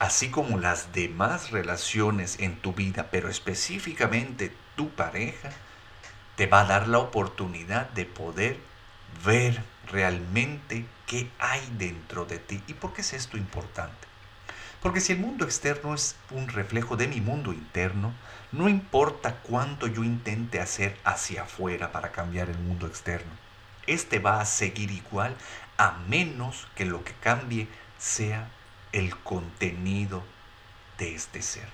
así 0.00 0.28
como 0.28 0.58
las 0.58 0.92
demás 0.92 1.52
relaciones 1.52 2.40
en 2.40 2.56
tu 2.56 2.72
vida, 2.72 3.10
pero 3.12 3.28
específicamente 3.28 4.52
tu 4.74 4.88
pareja, 4.90 5.50
te 6.34 6.48
va 6.48 6.62
a 6.62 6.66
dar 6.66 6.88
la 6.88 6.98
oportunidad 6.98 7.88
de 7.90 8.06
poder 8.06 8.58
ver 9.24 9.62
realmente 9.92 10.86
qué 11.06 11.30
hay 11.38 11.60
dentro 11.78 12.24
de 12.24 12.38
ti. 12.38 12.62
¿Y 12.66 12.74
por 12.74 12.92
qué 12.92 13.02
es 13.02 13.12
esto 13.12 13.36
importante? 13.36 14.08
Porque 14.80 15.00
si 15.00 15.12
el 15.12 15.20
mundo 15.20 15.44
externo 15.44 15.94
es 15.94 16.16
un 16.30 16.48
reflejo 16.48 16.96
de 16.96 17.06
mi 17.06 17.20
mundo 17.20 17.52
interno, 17.52 18.12
no 18.50 18.68
importa 18.68 19.36
cuánto 19.42 19.86
yo 19.86 20.02
intente 20.02 20.58
hacer 20.58 20.98
hacia 21.04 21.42
afuera 21.42 21.92
para 21.92 22.10
cambiar 22.10 22.50
el 22.50 22.58
mundo 22.58 22.88
externo, 22.88 23.30
este 23.86 24.18
va 24.18 24.40
a 24.40 24.44
seguir 24.44 24.90
igual 24.90 25.36
a 25.76 25.92
menos 26.08 26.66
que 26.74 26.84
lo 26.84 27.04
que 27.04 27.12
cambie 27.20 27.68
sea 27.98 28.48
el 28.90 29.16
contenido 29.18 30.24
de 30.98 31.14
este 31.14 31.42
ser. 31.42 31.68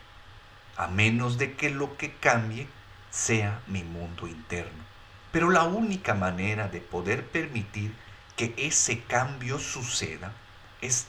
A 0.77 0.89
menos 0.89 1.39
de 1.39 1.55
que 1.55 1.71
lo 1.71 1.97
que 1.97 2.13
cambie 2.15 2.69
sea 3.11 3.61
mi 3.67 3.83
mundo 3.83 4.29
interno. 4.29 4.85
Pero 5.33 5.51
la 5.51 5.65
única 5.65 6.15
manera 6.15 6.69
de 6.69 6.81
poder 6.81 7.27
permitir 7.27 7.95
que 8.39 8.55
ese 8.57 9.03
cambio 9.03 9.59
suceda 9.59 10.33
es 10.81 11.09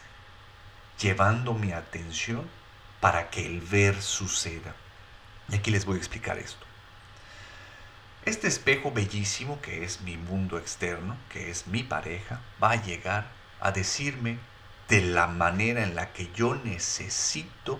llevando 0.99 1.53
mi 1.53 1.71
atención 1.71 2.49
para 2.99 3.29
que 3.29 3.45
el 3.45 3.61
ver 3.61 4.01
suceda. 4.01 4.75
Y 5.47 5.55
aquí 5.55 5.69
les 5.69 5.85
voy 5.85 5.95
a 5.95 5.99
explicar 5.99 6.39
esto. 6.39 6.65
Este 8.25 8.47
espejo 8.47 8.91
bellísimo 8.91 9.61
que 9.61 9.83
es 9.83 10.01
mi 10.01 10.17
mundo 10.17 10.57
externo, 10.57 11.15
que 11.29 11.51
es 11.51 11.67
mi 11.67 11.83
pareja, 11.83 12.41
va 12.61 12.71
a 12.71 12.83
llegar 12.83 13.27
a 13.61 13.71
decirme 13.71 14.39
de 14.89 15.01
la 15.01 15.27
manera 15.27 15.83
en 15.83 15.95
la 15.95 16.11
que 16.11 16.31
yo 16.33 16.55
necesito 16.55 17.79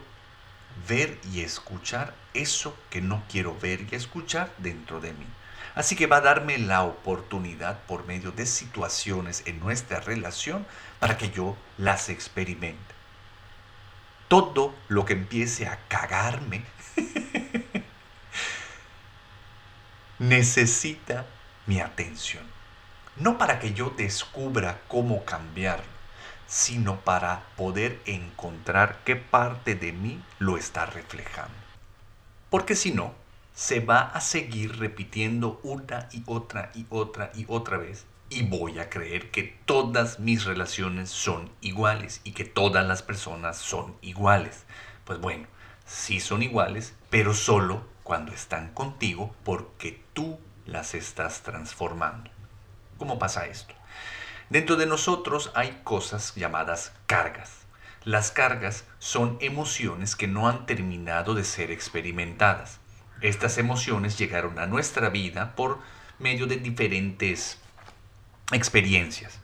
ver 0.88 1.18
y 1.34 1.41
escuchar 1.41 2.13
eso 2.36 2.77
que 2.91 3.01
no 3.01 3.24
quiero 3.29 3.58
ver 3.60 3.88
y 3.91 3.96
escuchar 3.96 4.53
dentro 4.60 5.01
de 5.01 5.13
mí. 5.13 5.25
Así 5.76 5.96
que 5.96 6.08
va 6.08 6.18
a 6.18 6.22
darme 6.22 6.58
la 6.58 6.84
oportunidad 6.84 7.80
por 7.84 8.06
medio 8.06 8.32
de 8.32 8.46
situaciones 8.46 9.44
en 9.46 9.60
nuestra 9.60 10.00
relación 10.00 10.66
para 11.00 11.18
que 11.18 11.30
yo 11.30 11.56
las 11.78 12.10
experimente. 12.10 12.96
Todo 14.28 14.76
lo 14.88 15.06
que 15.06 15.14
empiece 15.14 15.68
a 15.68 15.80
cagarme 15.88 16.64
necesita 20.20 21.26
mi 21.66 21.80
atención. 21.80 22.44
No 23.16 23.38
para 23.38 23.60
que 23.60 23.74
yo 23.74 23.90
descubra 23.92 24.82
cómo 24.88 25.26
cambiarlo, 25.26 26.00
sino 26.48 27.00
para 27.02 27.44
poder 27.56 28.02
encontrar 28.06 29.00
qué 29.06 29.16
parte 29.16 29.76
de 29.76 29.92
mí 29.92 30.22
lo 30.40 30.58
está 30.58 30.86
reflejando. 30.86 31.54
Porque 32.50 32.76
si 32.76 32.92
no, 32.92 33.14
se 33.60 33.82
va 33.82 34.00
a 34.00 34.22
seguir 34.22 34.80
repitiendo 34.80 35.60
una 35.63 36.08
y 36.13 36.24
otra 36.28 36.72
y 36.74 36.86
otra 36.89 37.30
y 37.36 37.44
otra 37.50 37.78
vez. 37.78 38.06
Y 38.30 38.44
voy 38.44 38.80
a 38.80 38.89
creer 38.89 39.32
que 39.32 39.60
todas 39.66 40.18
mis 40.18 40.46
relaciones 40.46 41.10
son 41.10 41.51
iguales 41.60 42.22
y 42.24 42.32
que 42.32 42.46
todas 42.46 42.88
las 42.88 43.04
personas 43.04 43.58
son 43.58 43.98
iguales. 44.01 44.63
Pues 45.04 45.20
bueno, 45.20 45.46
sí 45.86 46.22
son 46.22 46.42
iguales, 46.42 46.94
pero 47.10 47.34
solo 47.34 47.84
cuando 48.04 48.32
están 48.32 48.74
contigo 48.74 49.36
porque 49.44 50.01
tú 50.13 50.39
las 50.66 50.96
estás 50.96 51.42
transformando. 51.42 52.32
¿Cómo 52.98 53.20
pasa 53.20 53.46
esto? 53.46 53.75
Dentro 54.50 54.78
de 54.78 54.86
nosotros 54.86 55.51
hay 55.54 55.82
cosas 55.84 56.34
llamadas 56.34 56.94
cargas. 57.08 57.66
Las 58.06 58.32
cargas 58.32 58.86
son 59.00 59.38
emociones 59.42 60.16
que 60.16 60.28
no 60.28 60.48
han 60.48 60.66
terminado 60.66 61.34
de 61.34 61.44
ser 61.44 61.72
experimentadas. 61.72 62.80
Estas 63.22 63.58
emociones 63.58 64.18
llegaron 64.18 64.60
a 64.60 64.66
nuestra 64.66 65.10
vida 65.10 65.54
por 65.56 65.80
medio 66.20 66.48
de 66.48 66.56
diferentes 66.56 67.60
experiencias. 68.52 69.40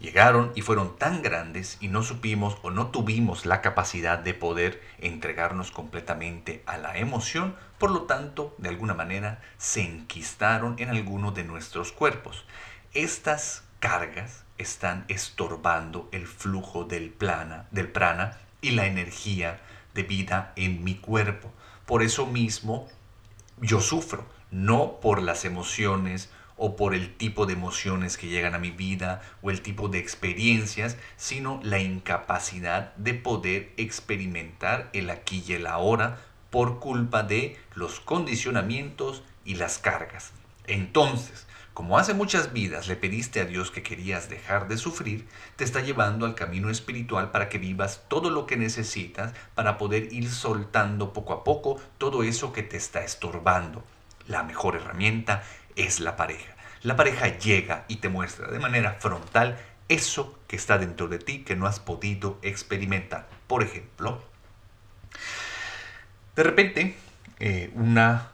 Llegaron 0.00 0.50
y 0.56 0.62
fueron 0.62 0.98
tan 0.98 1.22
grandes 1.22 1.78
y 1.80 1.86
no 1.86 2.02
supimos 2.02 2.56
o 2.62 2.72
no 2.72 2.88
tuvimos 2.88 3.46
la 3.46 3.60
capacidad 3.60 4.18
de 4.18 4.34
poder 4.34 4.82
entregarnos 4.98 5.70
completamente 5.70 6.64
a 6.66 6.76
la 6.78 6.98
emoción, 6.98 7.54
por 7.78 7.92
lo 7.92 8.02
tanto, 8.02 8.56
de 8.58 8.70
alguna 8.70 8.94
manera, 8.94 9.40
se 9.58 9.82
enquistaron 9.82 10.74
en 10.80 10.88
alguno 10.88 11.30
de 11.30 11.44
nuestros 11.44 11.92
cuerpos. 11.92 12.44
Estas 12.92 13.62
cargas 13.78 14.42
están 14.58 15.04
estorbando 15.06 16.08
el 16.10 16.26
flujo 16.26 16.82
del, 16.82 17.14
del 17.70 17.88
prana 17.92 18.38
y 18.60 18.72
la 18.72 18.86
energía 18.86 19.60
de 19.94 20.02
vida 20.02 20.52
en 20.56 20.82
mi 20.82 20.96
cuerpo. 20.96 21.52
Por 21.86 22.02
eso 22.02 22.26
mismo 22.26 22.88
yo 23.62 23.80
sufro, 23.80 24.26
no 24.50 25.00
por 25.00 25.22
las 25.22 25.44
emociones 25.44 26.30
o 26.56 26.76
por 26.76 26.94
el 26.94 27.16
tipo 27.16 27.46
de 27.46 27.54
emociones 27.54 28.18
que 28.18 28.28
llegan 28.28 28.54
a 28.54 28.58
mi 28.58 28.70
vida 28.70 29.22
o 29.40 29.50
el 29.50 29.62
tipo 29.62 29.88
de 29.88 29.98
experiencias, 29.98 30.96
sino 31.16 31.60
la 31.62 31.78
incapacidad 31.78 32.94
de 32.96 33.14
poder 33.14 33.72
experimentar 33.76 34.90
el 34.92 35.10
aquí 35.10 35.42
y 35.46 35.54
el 35.54 35.66
ahora 35.66 36.18
por 36.50 36.80
culpa 36.80 37.22
de 37.22 37.56
los 37.74 38.00
condicionamientos 38.00 39.22
y 39.44 39.54
las 39.54 39.78
cargas. 39.78 40.32
Entonces, 40.66 41.46
como 41.74 41.98
hace 41.98 42.12
muchas 42.12 42.52
vidas 42.52 42.86
le 42.86 42.96
pediste 42.96 43.40
a 43.40 43.46
Dios 43.46 43.70
que 43.70 43.82
querías 43.82 44.28
dejar 44.28 44.68
de 44.68 44.76
sufrir, 44.76 45.26
te 45.56 45.64
está 45.64 45.80
llevando 45.80 46.26
al 46.26 46.34
camino 46.34 46.68
espiritual 46.68 47.30
para 47.30 47.48
que 47.48 47.58
vivas 47.58 48.04
todo 48.08 48.28
lo 48.28 48.46
que 48.46 48.56
necesitas 48.56 49.32
para 49.54 49.78
poder 49.78 50.12
ir 50.12 50.30
soltando 50.30 51.12
poco 51.14 51.32
a 51.32 51.44
poco 51.44 51.80
todo 51.96 52.24
eso 52.24 52.52
que 52.52 52.62
te 52.62 52.76
está 52.76 53.02
estorbando. 53.02 53.82
La 54.26 54.42
mejor 54.42 54.76
herramienta 54.76 55.42
es 55.74 55.98
la 55.98 56.16
pareja. 56.16 56.54
La 56.82 56.96
pareja 56.96 57.38
llega 57.38 57.84
y 57.88 57.96
te 57.96 58.10
muestra 58.10 58.48
de 58.48 58.58
manera 58.58 58.98
frontal 59.00 59.58
eso 59.88 60.38
que 60.48 60.56
está 60.56 60.78
dentro 60.78 61.08
de 61.08 61.18
ti 61.18 61.42
que 61.42 61.56
no 61.56 61.66
has 61.66 61.80
podido 61.80 62.38
experimentar. 62.42 63.28
Por 63.46 63.62
ejemplo, 63.62 64.22
de 66.36 66.42
repente, 66.42 66.96
eh, 67.38 67.70
una 67.74 68.32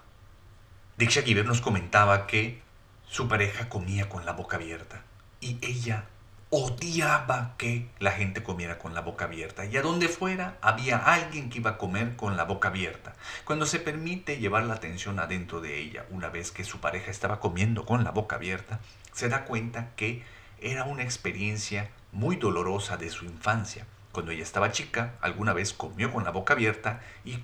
Diksha 0.97 1.23
Giver 1.23 1.47
nos 1.47 1.61
comentaba 1.61 2.27
que 2.27 2.61
su 3.09 3.29
pareja 3.29 3.69
comía 3.69 4.09
con 4.09 4.25
la 4.25 4.33
boca 4.33 4.57
abierta 4.57 5.03
y 5.41 5.59
ella 5.63 6.05
odiaba 6.51 7.55
que 7.59 7.89
la 7.99 8.13
gente 8.13 8.43
comiera 8.43 8.79
con 8.79 8.95
la 8.95 9.03
boca 9.03 9.27
abierta 9.27 9.67
y 9.67 9.77
a 9.77 9.83
donde 9.83 10.09
fuera 10.09 10.57
había 10.63 10.97
alguien 10.97 11.51
que 11.51 11.59
iba 11.59 11.73
a 11.73 11.79
comer 11.79 12.17
con 12.17 12.37
la 12.37 12.45
boca 12.45 12.69
abierta. 12.69 13.15
Cuando 13.45 13.67
se 13.67 13.81
permite 13.81 14.39
llevar 14.39 14.65
la 14.65 14.75
atención 14.75 15.19
adentro 15.19 15.61
de 15.61 15.79
ella, 15.79 16.07
una 16.11 16.29
vez 16.29 16.51
que 16.51 16.65
su 16.65 16.81
pareja 16.81 17.11
estaba 17.11 17.41
comiendo 17.41 17.85
con 17.85 18.03
la 18.03 18.13
boca 18.13 18.37
abierta, 18.37 18.81
se 19.13 19.29
da 19.29 19.45
cuenta 19.45 19.91
que 19.97 20.23
era 20.61 20.85
una 20.85 21.03
experiencia 21.03 21.91
muy 22.13 22.37
dolorosa 22.37 22.97
de 22.97 23.11
su 23.11 23.27
infancia. 23.27 23.87
Cuando 24.13 24.33
ella 24.33 24.43
estaba 24.43 24.73
chica, 24.73 25.15
alguna 25.21 25.53
vez 25.53 25.75
comió 25.75 26.13
con 26.13 26.25
la 26.25 26.31
boca 26.31 26.55
abierta 26.55 27.01
y 27.25 27.39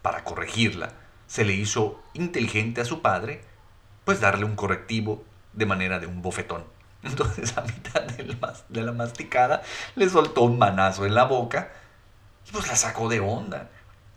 para 0.00 0.24
corregirla, 0.24 0.92
se 1.26 1.44
le 1.44 1.52
hizo 1.52 2.02
inteligente 2.14 2.80
a 2.80 2.86
su 2.86 3.02
padre, 3.02 3.42
pues 4.08 4.20
darle 4.20 4.46
un 4.46 4.56
correctivo 4.56 5.22
de 5.52 5.66
manera 5.66 5.98
de 5.98 6.06
un 6.06 6.22
bofetón. 6.22 6.64
Entonces 7.02 7.58
a 7.58 7.60
mitad 7.60 8.00
de 8.00 8.80
la 8.80 8.92
masticada 8.92 9.60
le 9.96 10.08
soltó 10.08 10.44
un 10.44 10.58
manazo 10.58 11.04
en 11.04 11.14
la 11.14 11.24
boca 11.24 11.70
y 12.48 12.52
pues 12.52 12.66
la 12.68 12.76
sacó 12.76 13.10
de 13.10 13.20
onda. 13.20 13.68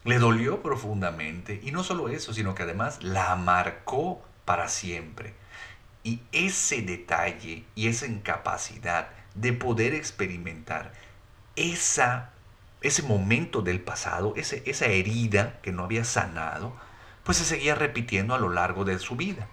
Le 0.05 0.17
dolió 0.17 0.61
profundamente. 0.61 1.59
Y 1.61 1.73
no 1.73 1.83
solo 1.83 2.07
eso, 2.07 2.33
sino 2.33 2.55
que 2.55 2.63
además 2.63 3.03
la 3.03 3.35
marcó 3.35 4.23
para 4.45 4.69
siempre. 4.69 5.33
Y 6.05 6.21
ese 6.31 6.81
detalle 6.83 7.65
y 7.75 7.89
esa 7.89 8.05
incapacidad 8.05 9.09
de 9.35 9.51
poder 9.51 9.93
experimentar 9.93 10.93
esa, 11.57 12.29
ese 12.79 13.03
momento 13.03 13.61
del 13.61 13.81
pasado, 13.81 14.35
ese, 14.37 14.63
esa 14.65 14.85
herida 14.85 15.59
que 15.61 15.73
no 15.73 15.83
había 15.83 16.05
sanado, 16.05 16.77
pues 17.25 17.39
se 17.39 17.43
seguía 17.43 17.75
repitiendo 17.75 18.33
a 18.33 18.39
lo 18.39 18.47
largo 18.47 18.85
de 18.85 18.97
su 18.97 19.17
vida. 19.17 19.49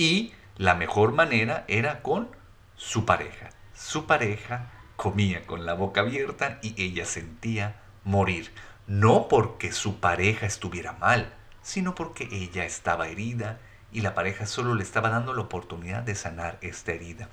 Y 0.00 0.32
la 0.56 0.74
mejor 0.76 1.12
manera 1.12 1.66
era 1.68 2.00
con 2.00 2.30
su 2.74 3.04
pareja. 3.04 3.50
Su 3.74 4.06
pareja 4.06 4.70
comía 4.96 5.46
con 5.46 5.66
la 5.66 5.74
boca 5.74 6.00
abierta 6.00 6.58
y 6.62 6.74
ella 6.82 7.04
sentía 7.04 7.82
morir. 8.04 8.50
No 8.86 9.28
porque 9.28 9.72
su 9.72 10.00
pareja 10.00 10.46
estuviera 10.46 10.94
mal, 10.94 11.34
sino 11.60 11.94
porque 11.94 12.26
ella 12.32 12.64
estaba 12.64 13.08
herida 13.08 13.58
y 13.92 14.00
la 14.00 14.14
pareja 14.14 14.46
solo 14.46 14.74
le 14.74 14.84
estaba 14.84 15.10
dando 15.10 15.34
la 15.34 15.42
oportunidad 15.42 16.02
de 16.02 16.14
sanar 16.14 16.56
esta 16.62 16.92
herida. 16.92 17.28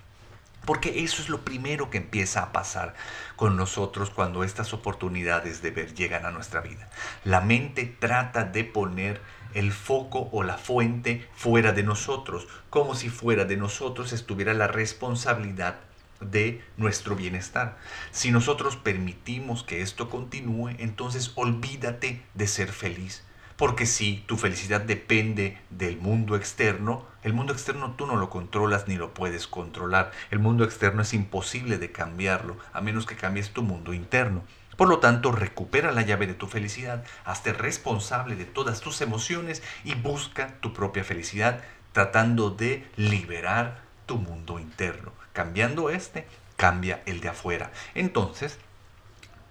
Porque 0.66 1.06
eso 1.06 1.22
es 1.22 1.30
lo 1.30 1.46
primero 1.46 1.90
que 1.90 2.00
empieza 2.00 2.44
a 2.44 2.52
pasar 2.52 2.96
con 3.38 3.56
nosotros 3.56 4.10
cuando 4.10 4.44
estas 4.44 4.74
oportunidades 4.74 5.62
de 5.62 5.72
ver 5.72 5.94
llegan 5.94 6.26
a 6.26 6.32
nuestra 6.32 6.60
vida. 6.60 6.90
La 7.24 7.40
mente 7.40 7.86
trata 7.86 8.44
de 8.44 8.66
poner 8.66 9.22
el 9.54 9.72
foco 9.72 10.30
o 10.32 10.44
la 10.44 10.58
fuente 10.58 11.28
fuera 11.36 11.72
de 11.72 11.84
nosotros, 11.84 12.48
como 12.70 12.96
si 12.96 13.10
fuera 13.10 13.46
de 13.46 13.58
nosotros 13.58 14.14
estuviera 14.14 14.54
la 14.54 14.68
responsabilidad 14.68 15.78
de 16.20 16.64
nuestro 16.78 17.16
bienestar. 17.16 17.78
Si 18.12 18.32
nosotros 18.32 18.76
permitimos 18.76 19.64
que 19.64 19.82
esto 19.82 20.10
continúe, 20.10 20.70
entonces 20.80 21.32
olvídate 21.36 22.24
de 22.34 22.48
ser 22.48 22.72
feliz. 22.72 23.24
Porque 23.58 23.88
si 23.88 24.24
tu 24.28 24.38
felicidad 24.38 24.82
depende 24.82 25.58
del 25.72 25.98
mundo 25.98 26.36
externo, 26.36 27.08
el 27.24 27.34
mundo 27.34 27.54
externo 27.54 27.96
tú 27.98 28.06
no 28.06 28.16
lo 28.16 28.30
controlas 28.30 28.88
ni 28.88 28.98
lo 28.98 29.16
puedes 29.16 29.48
controlar. 29.48 30.12
El 30.30 30.38
mundo 30.38 30.64
externo 30.64 31.02
es 31.02 31.14
imposible 31.16 31.80
de 31.80 31.92
cambiarlo, 31.92 32.58
a 32.72 32.82
menos 32.82 33.08
que 33.08 33.16
cambies 33.16 33.50
tu 33.50 33.64
mundo 33.64 33.94
interno. 33.94 34.44
Por 34.78 34.88
lo 34.88 35.00
tanto, 35.00 35.32
recupera 35.32 35.92
la 35.92 36.04
llave 36.04 36.28
de 36.28 36.36
tu 36.36 36.48
felicidad, 36.48 37.04
hazte 37.26 37.52
responsable 37.52 38.36
de 38.36 38.46
todas 38.46 38.80
tus 38.80 39.02
emociones 39.02 39.64
y 39.84 39.96
busca 39.96 40.54
tu 40.62 40.72
propia 40.72 41.04
felicidad, 41.04 41.62
tratando 41.92 42.52
de 42.52 42.88
liberar 42.96 43.82
tu 44.06 44.18
mundo 44.18 44.60
interno. 44.60 45.12
Cambiando 45.34 45.90
este, 45.90 46.28
cambia 46.56 47.02
el 47.08 47.22
de 47.22 47.30
afuera. 47.30 47.72
Entonces, 47.96 48.60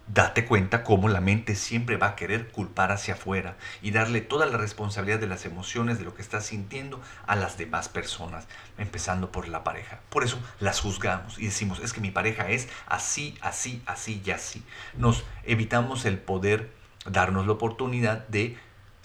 Date 0.08 0.44
cuenta 0.44 0.84
cómo 0.84 1.08
la 1.08 1.20
mente 1.20 1.56
siempre 1.56 1.96
va 1.96 2.08
a 2.08 2.16
querer 2.16 2.52
culpar 2.52 2.92
hacia 2.92 3.14
afuera 3.14 3.56
y 3.82 3.90
darle 3.90 4.20
toda 4.20 4.46
la 4.46 4.56
responsabilidad 4.56 5.18
de 5.18 5.26
las 5.26 5.44
emociones, 5.44 5.98
de 5.98 6.04
lo 6.04 6.14
que 6.14 6.22
estás 6.22 6.46
sintiendo 6.46 7.00
a 7.26 7.34
las 7.34 7.58
demás 7.58 7.88
personas, 7.88 8.46
empezando 8.78 9.32
por 9.32 9.48
la 9.48 9.64
pareja. 9.64 9.98
Por 10.08 10.22
eso 10.22 10.38
las 10.60 10.80
juzgamos 10.80 11.40
y 11.40 11.46
decimos, 11.46 11.80
es 11.80 11.92
que 11.92 12.00
mi 12.00 12.12
pareja 12.12 12.48
es 12.48 12.68
así, 12.86 13.36
así, 13.40 13.82
así 13.86 14.22
y 14.24 14.30
así. 14.30 14.62
Nos 14.96 15.24
evitamos 15.42 16.04
el 16.04 16.18
poder 16.18 16.70
darnos 17.04 17.46
la 17.46 17.52
oportunidad 17.52 18.28
de 18.28 18.56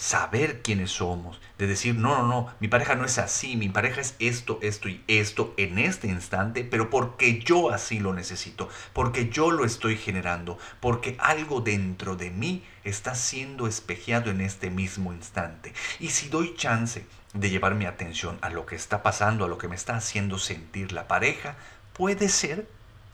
saber 0.02 0.64
quiénes 0.64 0.90
somos, 0.90 1.40
de 1.60 1.68
decir, 1.68 1.94
no, 1.94 2.18
no, 2.18 2.28
no, 2.28 2.54
mi 2.60 2.68
pareja 2.68 2.96
no 2.96 3.06
es 3.06 3.20
así, 3.20 3.56
mi 3.56 3.70
pareja 3.70 4.02
es 4.02 4.16
esto, 4.18 4.58
esto 4.64 4.90
y 4.90 5.04
esto 5.08 5.54
en 5.58 5.78
este 5.78 6.08
instante, 6.08 6.64
pero 6.64 6.90
porque 6.90 7.38
yo 7.38 7.70
así 7.70 8.00
lo 8.00 8.12
necesito, 8.12 8.68
porque 8.94 9.30
yo 9.30 9.52
lo 9.52 9.64
estoy 9.64 9.98
generando, 9.98 10.58
porque 10.80 11.16
algo 11.20 11.62
dentro 11.62 12.16
de 12.16 12.32
mí 12.32 12.64
está 12.84 13.14
siendo 13.14 13.68
espejeado 13.68 14.32
en 14.32 14.42
este 14.42 14.72
mismo 14.72 15.14
instante. 15.14 15.72
Y 16.00 16.10
si 16.10 16.30
doy 16.30 16.56
chance 16.56 17.06
de 17.36 17.50
llevar 17.52 17.76
mi 17.76 17.86
atención 17.86 18.40
a 18.42 18.50
lo 18.50 18.66
que 18.66 18.76
está 18.76 19.04
pasando, 19.04 19.46
a 19.46 19.48
lo 19.48 19.60
que 19.60 19.68
me 19.68 19.76
está 19.76 19.96
haciendo 19.96 20.40
sentir 20.40 20.94
la 20.94 21.08
pareja, 21.08 21.58
puede 21.94 22.28
ser 22.28 22.68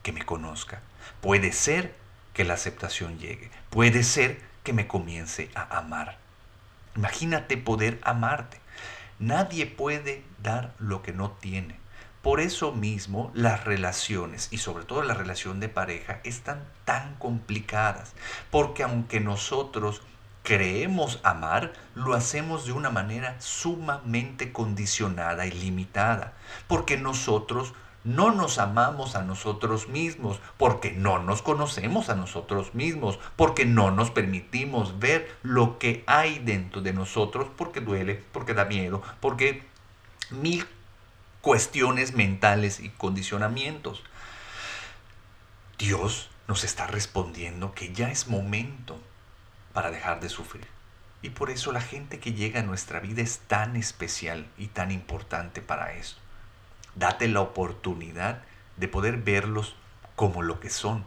que 0.04 0.14
me 0.14 0.24
conozca, 0.24 0.82
puede 1.20 1.52
ser 1.52 1.94
que 2.34 2.46
la 2.46 2.54
aceptación 2.54 3.20
llegue, 3.20 3.52
puede 3.70 4.04
ser 4.04 4.40
que 4.64 4.72
me 4.72 4.88
comience 4.88 5.50
a 5.54 5.80
amar. 5.80 6.27
Imagínate 6.98 7.58
poder 7.58 8.00
amarte. 8.04 8.60
Nadie 9.20 9.66
puede 9.68 10.24
dar 10.42 10.74
lo 10.80 11.02
que 11.02 11.14
no 11.14 11.32
tiene. 11.32 11.80
Por 12.22 12.42
eso 12.42 12.72
mismo 12.72 13.32
las 13.34 13.64
relaciones 13.64 14.50
y 14.52 14.58
sobre 14.58 14.84
todo 14.84 15.04
la 15.04 15.14
relación 15.14 15.60
de 15.60 15.70
pareja 15.70 16.20
están 16.24 16.64
tan 16.84 17.16
complicadas. 17.16 18.14
Porque 18.52 18.84
aunque 18.84 19.20
nosotros 19.20 20.02
creemos 20.44 21.20
amar, 21.24 21.74
lo 21.94 22.14
hacemos 22.16 22.66
de 22.66 22.72
una 22.72 22.90
manera 22.90 23.40
sumamente 23.40 24.52
condicionada 24.52 25.46
y 25.46 25.52
limitada. 25.52 26.34
Porque 26.68 26.98
nosotros 26.98 27.74
no 28.08 28.32
nos 28.32 28.58
amamos 28.58 29.16
a 29.16 29.24
nosotros 29.24 29.90
mismos, 29.90 30.40
porque 30.56 30.92
no 30.92 31.20
nos 31.20 31.42
conocemos 31.42 32.08
a 32.08 32.16
nosotros 32.16 32.74
mismos, 32.74 33.20
porque 33.36 33.66
no 33.66 33.92
nos 33.92 34.12
permitimos 34.12 34.98
ver 35.00 35.30
lo 35.44 35.78
que 35.78 36.06
hay 36.08 36.40
dentro 36.40 36.82
de 36.82 36.94
nosotros, 36.94 37.50
porque 37.58 37.82
duele, 37.82 38.24
porque 38.32 38.54
da 38.54 38.64
miedo, 38.64 39.02
porque 39.20 39.64
mil 40.30 40.66
cuestiones 41.42 42.14
mentales 42.14 42.80
y 42.80 42.92
condicionamientos. 42.92 44.02
Dios 45.78 46.30
nos 46.48 46.64
está 46.64 46.88
respondiendo 46.88 47.74
que 47.74 47.92
ya 47.92 48.10
es 48.10 48.30
momento 48.30 48.98
para 49.74 49.92
dejar 49.92 50.22
de 50.22 50.30
sufrir. 50.30 50.66
Y 51.22 51.32
por 51.32 51.50
eso 51.50 51.74
la 51.74 51.82
gente 51.82 52.20
que 52.20 52.32
llega 52.32 52.62
a 52.62 52.64
nuestra 52.64 53.02
vida 53.02 53.22
es 53.22 53.40
tan 53.40 53.76
especial 53.76 54.48
y 54.58 54.68
tan 54.68 54.92
importante 54.92 55.62
para 55.62 55.92
eso. 55.92 56.16
Date 56.98 57.28
la 57.28 57.42
oportunidad 57.42 58.44
de 58.78 58.88
poder 58.88 59.18
verlos 59.18 59.76
como 60.16 60.42
lo 60.42 60.60
que 60.60 60.70
son, 60.70 61.06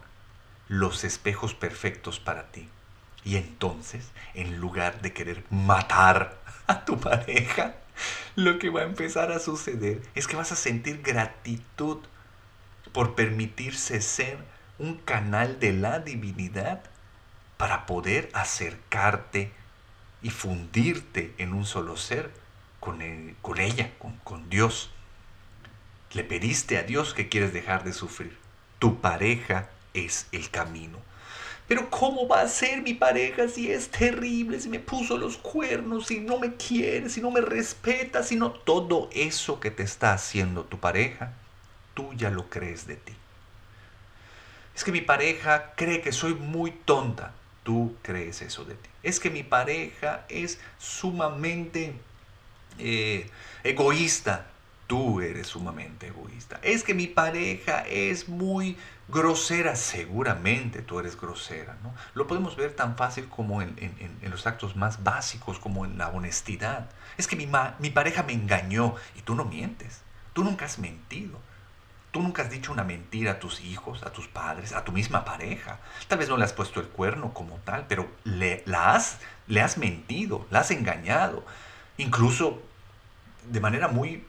los 0.67 1.03
espejos 1.03 1.53
perfectos 1.53 2.19
para 2.19 2.51
ti. 2.51 2.69
Y 3.23 3.35
entonces, 3.35 4.09
en 4.33 4.59
lugar 4.59 5.01
de 5.01 5.13
querer 5.13 5.43
matar 5.49 6.39
a 6.67 6.85
tu 6.85 6.99
pareja, 6.99 7.75
lo 8.35 8.57
que 8.57 8.69
va 8.69 8.81
a 8.81 8.85
empezar 8.85 9.31
a 9.31 9.39
suceder 9.39 10.01
es 10.15 10.27
que 10.27 10.35
vas 10.35 10.51
a 10.51 10.55
sentir 10.55 11.01
gratitud 11.01 11.97
por 12.93 13.15
permitirse 13.15 14.01
ser 14.01 14.37
un 14.79 14.95
canal 14.95 15.59
de 15.59 15.73
la 15.73 15.99
divinidad 15.99 16.81
para 17.57 17.85
poder 17.85 18.29
acercarte 18.33 19.51
y 20.23 20.29
fundirte 20.29 21.33
en 21.37 21.53
un 21.53 21.65
solo 21.65 21.97
ser 21.97 22.31
con, 22.79 23.01
ella, 23.01 23.91
con 24.23 24.49
Dios. 24.49 24.91
Le 26.13 26.23
pediste 26.23 26.77
a 26.77 26.83
Dios 26.83 27.13
que 27.13 27.29
quieres 27.29 27.53
dejar 27.53 27.83
de 27.83 27.93
sufrir. 27.93 28.37
Tu 28.79 28.99
pareja 28.99 29.69
es 29.93 30.27
el 30.31 30.49
camino. 30.49 30.97
Pero 31.67 31.89
¿cómo 31.89 32.27
va 32.27 32.41
a 32.41 32.47
ser 32.49 32.81
mi 32.81 32.93
pareja 32.93 33.47
si 33.47 33.71
es 33.71 33.89
terrible, 33.89 34.59
si 34.59 34.67
me 34.67 34.79
puso 34.79 35.17
los 35.17 35.37
cuernos, 35.37 36.07
si 36.07 36.19
no 36.19 36.37
me 36.37 36.55
quiere, 36.55 37.09
si 37.09 37.21
no 37.21 37.31
me 37.31 37.39
respeta, 37.39 38.23
si 38.23 38.35
no 38.35 38.51
todo 38.51 39.09
eso 39.13 39.61
que 39.61 39.71
te 39.71 39.83
está 39.83 40.11
haciendo 40.11 40.65
tu 40.65 40.79
pareja, 40.79 41.31
tú 41.93 42.13
ya 42.13 42.29
lo 42.29 42.49
crees 42.49 42.87
de 42.87 42.97
ti. 42.97 43.13
Es 44.75 44.83
que 44.83 44.91
mi 44.91 44.99
pareja 44.99 45.71
cree 45.77 46.01
que 46.01 46.11
soy 46.11 46.33
muy 46.33 46.71
tonta, 46.71 47.33
tú 47.63 47.95
crees 48.01 48.41
eso 48.41 48.65
de 48.65 48.75
ti. 48.75 48.89
Es 49.01 49.21
que 49.21 49.29
mi 49.29 49.43
pareja 49.43 50.25
es 50.27 50.59
sumamente 50.77 51.93
eh, 52.79 53.29
egoísta, 53.63 54.50
tú 54.91 55.21
eres 55.21 55.47
sumamente 55.47 56.07
egoísta. 56.07 56.59
Es 56.61 56.83
que 56.83 56.93
mi 56.93 57.07
pareja 57.07 57.85
es 57.87 58.27
muy 58.27 58.75
grosera, 59.07 59.77
seguramente 59.77 60.81
tú 60.81 60.99
eres 60.99 61.15
grosera. 61.15 61.77
¿no? 61.81 61.93
Lo 62.13 62.27
podemos 62.27 62.57
ver 62.57 62.73
tan 62.75 62.97
fácil 62.97 63.29
como 63.29 63.61
en, 63.61 63.73
los 64.21 64.47
actos 64.47 64.75
más 64.75 65.01
básicos, 65.01 65.59
como 65.59 65.85
en 65.85 65.97
la 65.97 66.09
honestidad. 66.09 66.89
Es 67.17 67.27
que 67.27 67.37
mi, 67.37 67.47
mi 67.79 67.89
pareja 67.89 68.23
me 68.23 68.33
engañó 68.33 68.95
y 69.15 69.21
tú 69.21 69.33
no 69.33 69.45
mientes. 69.45 70.01
Tú 70.33 70.43
nunca 70.43 70.65
has 70.65 70.77
mentido. 70.77 71.39
Tú 72.11 72.21
nunca 72.21 72.41
has 72.41 72.49
dicho 72.49 72.73
una 72.73 72.83
mentira 72.83 73.31
a 73.31 73.39
tus 73.39 73.61
hijos, 73.61 74.03
a 74.03 74.11
tus 74.11 74.27
padres, 74.27 74.73
a 74.73 74.83
tu 74.83 74.91
misma 74.91 75.23
pareja. 75.23 75.79
Tal 76.09 76.19
vez 76.19 76.27
no 76.27 76.35
le 76.35 76.43
has 76.43 76.51
puesto 76.51 76.81
el 76.81 76.87
cuerno 76.87 77.33
como 77.33 77.59
tal, 77.59 77.85
pero 77.87 78.11
le, 78.25 78.61
la 78.65 78.93
has, 78.93 79.19
le 79.47 79.61
has 79.61 79.77
mentido, 79.77 80.45
la 80.49 80.59
has 80.59 80.71
engañado. 80.71 81.45
Incluso 81.95 82.61
de 83.49 83.61
manera 83.61 83.87
muy 83.87 84.25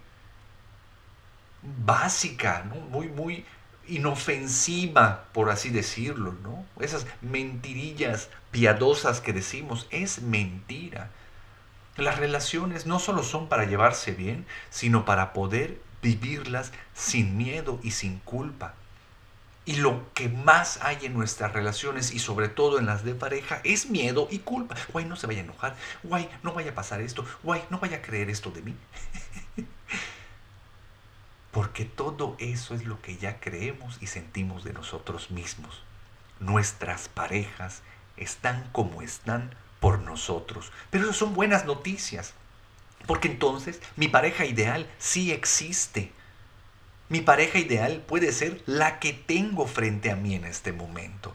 básica, 1.62 2.64
muy, 2.90 3.08
muy 3.08 3.44
inofensiva, 3.86 5.24
por 5.32 5.50
así 5.50 5.70
decirlo, 5.70 6.34
¿no? 6.42 6.64
Esas 6.80 7.06
mentirillas 7.20 8.28
piadosas 8.50 9.20
que 9.20 9.32
decimos, 9.32 9.86
es 9.90 10.22
mentira. 10.22 11.10
Las 11.96 12.18
relaciones 12.18 12.86
no 12.86 12.98
solo 12.98 13.22
son 13.22 13.48
para 13.48 13.64
llevarse 13.64 14.12
bien, 14.12 14.46
sino 14.70 15.04
para 15.04 15.32
poder 15.32 15.80
vivirlas 16.00 16.72
sin 16.94 17.36
miedo 17.36 17.78
y 17.82 17.92
sin 17.92 18.18
culpa. 18.20 18.74
Y 19.64 19.76
lo 19.76 20.12
que 20.14 20.28
más 20.28 20.80
hay 20.82 20.98
en 21.02 21.14
nuestras 21.14 21.52
relaciones 21.52 22.12
y 22.12 22.18
sobre 22.18 22.48
todo 22.48 22.78
en 22.78 22.86
las 22.86 23.04
de 23.04 23.14
pareja 23.14 23.60
es 23.62 23.90
miedo 23.90 24.26
y 24.30 24.40
culpa. 24.40 24.74
Guay, 24.92 25.04
no 25.04 25.14
se 25.14 25.28
vaya 25.28 25.40
a 25.40 25.44
enojar. 25.44 25.76
Guay, 26.02 26.28
no 26.42 26.52
vaya 26.52 26.72
a 26.72 26.74
pasar 26.74 27.00
esto. 27.00 27.24
Guay, 27.44 27.62
no 27.70 27.78
vaya 27.78 27.98
a 27.98 28.02
creer 28.02 28.28
esto 28.28 28.50
de 28.50 28.62
mí. 28.62 28.74
Porque 31.52 31.84
todo 31.84 32.34
eso 32.38 32.74
es 32.74 32.84
lo 32.84 33.00
que 33.00 33.16
ya 33.16 33.38
creemos 33.38 33.98
y 34.00 34.06
sentimos 34.08 34.64
de 34.64 34.72
nosotros 34.72 35.30
mismos. 35.30 35.82
Nuestras 36.40 37.08
parejas 37.08 37.82
están 38.16 38.68
como 38.72 39.02
están 39.02 39.54
por 39.78 40.00
nosotros. 40.00 40.72
Pero 40.90 41.04
eso 41.04 41.12
son 41.12 41.34
buenas 41.34 41.66
noticias. 41.66 42.34
Porque 43.06 43.28
entonces 43.28 43.80
mi 43.96 44.08
pareja 44.08 44.46
ideal 44.46 44.88
sí 44.98 45.32
existe. 45.32 46.12
Mi 47.08 47.20
pareja 47.20 47.58
ideal 47.58 48.02
puede 48.06 48.32
ser 48.32 48.62
la 48.64 48.98
que 48.98 49.12
tengo 49.12 49.66
frente 49.66 50.10
a 50.10 50.16
mí 50.16 50.34
en 50.34 50.44
este 50.44 50.72
momento. 50.72 51.34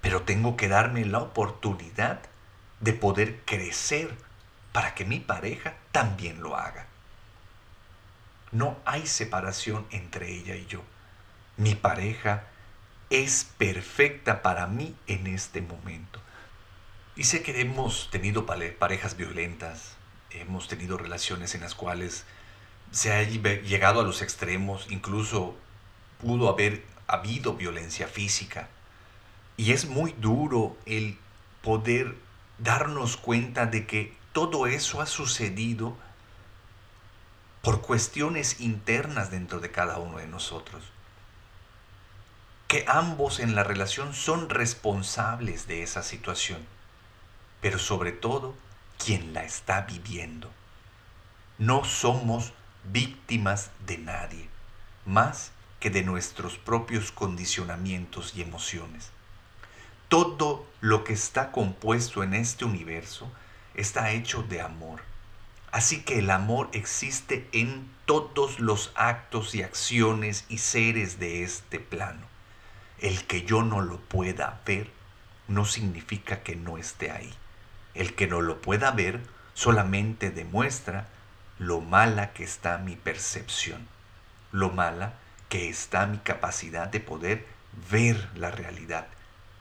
Pero 0.00 0.22
tengo 0.22 0.56
que 0.56 0.68
darme 0.68 1.04
la 1.04 1.20
oportunidad 1.20 2.20
de 2.80 2.94
poder 2.94 3.40
crecer 3.44 4.10
para 4.72 4.94
que 4.94 5.04
mi 5.04 5.20
pareja 5.20 5.74
también 5.92 6.42
lo 6.42 6.56
haga. 6.56 6.86
No 8.52 8.78
hay 8.84 9.06
separación 9.06 9.86
entre 9.90 10.32
ella 10.32 10.56
y 10.56 10.66
yo. 10.66 10.82
Mi 11.56 11.74
pareja 11.74 12.44
es 13.10 13.44
perfecta 13.58 14.42
para 14.42 14.66
mí 14.66 14.94
en 15.06 15.26
este 15.26 15.60
momento. 15.60 16.20
Y 17.16 17.24
sé 17.24 17.42
que 17.42 17.60
hemos 17.60 18.08
tenido 18.10 18.46
parejas 18.46 19.16
violentas, 19.16 19.96
hemos 20.30 20.68
tenido 20.68 20.96
relaciones 20.96 21.54
en 21.54 21.60
las 21.60 21.74
cuales 21.74 22.24
se 22.92 23.12
ha 23.12 23.22
llegado 23.22 24.00
a 24.00 24.04
los 24.04 24.22
extremos, 24.22 24.86
incluso 24.90 25.56
pudo 26.20 26.48
haber 26.48 26.84
habido 27.06 27.54
violencia 27.54 28.06
física. 28.06 28.68
Y 29.56 29.72
es 29.72 29.86
muy 29.86 30.12
duro 30.12 30.76
el 30.86 31.18
poder 31.62 32.16
darnos 32.58 33.16
cuenta 33.16 33.66
de 33.66 33.86
que 33.86 34.14
todo 34.32 34.66
eso 34.66 35.00
ha 35.00 35.06
sucedido 35.06 35.96
por 37.62 37.82
cuestiones 37.82 38.60
internas 38.60 39.30
dentro 39.30 39.60
de 39.60 39.70
cada 39.70 39.98
uno 39.98 40.18
de 40.18 40.26
nosotros. 40.26 40.82
Que 42.68 42.84
ambos 42.88 43.38
en 43.40 43.54
la 43.54 43.64
relación 43.64 44.14
son 44.14 44.48
responsables 44.48 45.66
de 45.66 45.82
esa 45.82 46.02
situación, 46.02 46.64
pero 47.60 47.78
sobre 47.78 48.12
todo 48.12 48.54
quien 49.04 49.34
la 49.34 49.44
está 49.44 49.82
viviendo. 49.82 50.50
No 51.58 51.84
somos 51.84 52.54
víctimas 52.84 53.70
de 53.86 53.98
nadie, 53.98 54.48
más 55.04 55.52
que 55.80 55.90
de 55.90 56.02
nuestros 56.02 56.56
propios 56.56 57.12
condicionamientos 57.12 58.34
y 58.34 58.42
emociones. 58.42 59.10
Todo 60.08 60.66
lo 60.80 61.04
que 61.04 61.12
está 61.12 61.52
compuesto 61.52 62.22
en 62.22 62.34
este 62.34 62.64
universo 62.64 63.30
está 63.74 64.12
hecho 64.12 64.42
de 64.42 64.62
amor 64.62 65.09
Así 65.72 66.02
que 66.02 66.18
el 66.18 66.30
amor 66.30 66.68
existe 66.72 67.48
en 67.52 67.88
todos 68.06 68.58
los 68.58 68.92
actos 68.96 69.54
y 69.54 69.62
acciones 69.62 70.44
y 70.48 70.58
seres 70.58 71.20
de 71.20 71.44
este 71.44 71.78
plano. 71.78 72.26
El 72.98 73.24
que 73.26 73.42
yo 73.42 73.62
no 73.62 73.80
lo 73.80 74.00
pueda 74.00 74.60
ver 74.66 74.90
no 75.46 75.64
significa 75.64 76.42
que 76.42 76.56
no 76.56 76.76
esté 76.76 77.10
ahí. 77.10 77.32
El 77.94 78.14
que 78.14 78.26
no 78.26 78.40
lo 78.40 78.60
pueda 78.60 78.90
ver 78.90 79.20
solamente 79.54 80.30
demuestra 80.30 81.08
lo 81.58 81.80
mala 81.80 82.32
que 82.32 82.44
está 82.44 82.78
mi 82.78 82.96
percepción, 82.96 83.86
lo 84.52 84.70
mala 84.70 85.14
que 85.48 85.68
está 85.68 86.06
mi 86.06 86.18
capacidad 86.18 86.88
de 86.88 87.00
poder 87.00 87.46
ver 87.90 88.28
la 88.34 88.50
realidad 88.50 89.06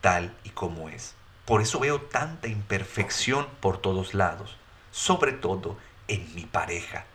tal 0.01 0.35
y 0.43 0.49
como 0.49 0.89
es. 0.89 1.15
Por 1.45 1.61
eso 1.61 1.79
veo 1.79 2.01
tanta 2.01 2.47
imperfección 2.47 3.47
por 3.59 3.79
todos 3.79 4.13
lados, 4.13 4.55
sobre 4.91 5.33
todo 5.33 5.77
en 6.09 6.35
mi 6.35 6.45
pareja, 6.45 7.05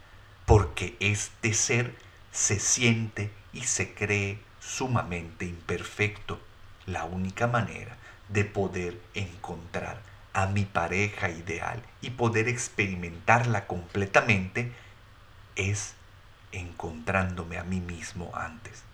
porque 0.46 0.96
este 1.00 1.52
ser 1.52 1.94
se 2.32 2.58
siente 2.58 3.30
y 3.52 3.64
se 3.64 3.92
cree 3.92 4.38
sumamente 4.60 5.44
imperfecto. 5.44 6.40
La 6.86 7.04
única 7.04 7.46
manera 7.46 7.96
de 8.28 8.44
poder 8.44 8.98
encontrar 9.14 10.00
a 10.32 10.46
mi 10.46 10.64
pareja 10.64 11.28
ideal 11.28 11.82
y 12.00 12.10
poder 12.10 12.48
experimentarla 12.48 13.66
completamente 13.66 14.72
es 15.56 15.94
encontrándome 16.52 17.58
a 17.58 17.64
mí 17.64 17.80
mismo 17.80 18.32
antes. 18.34 18.84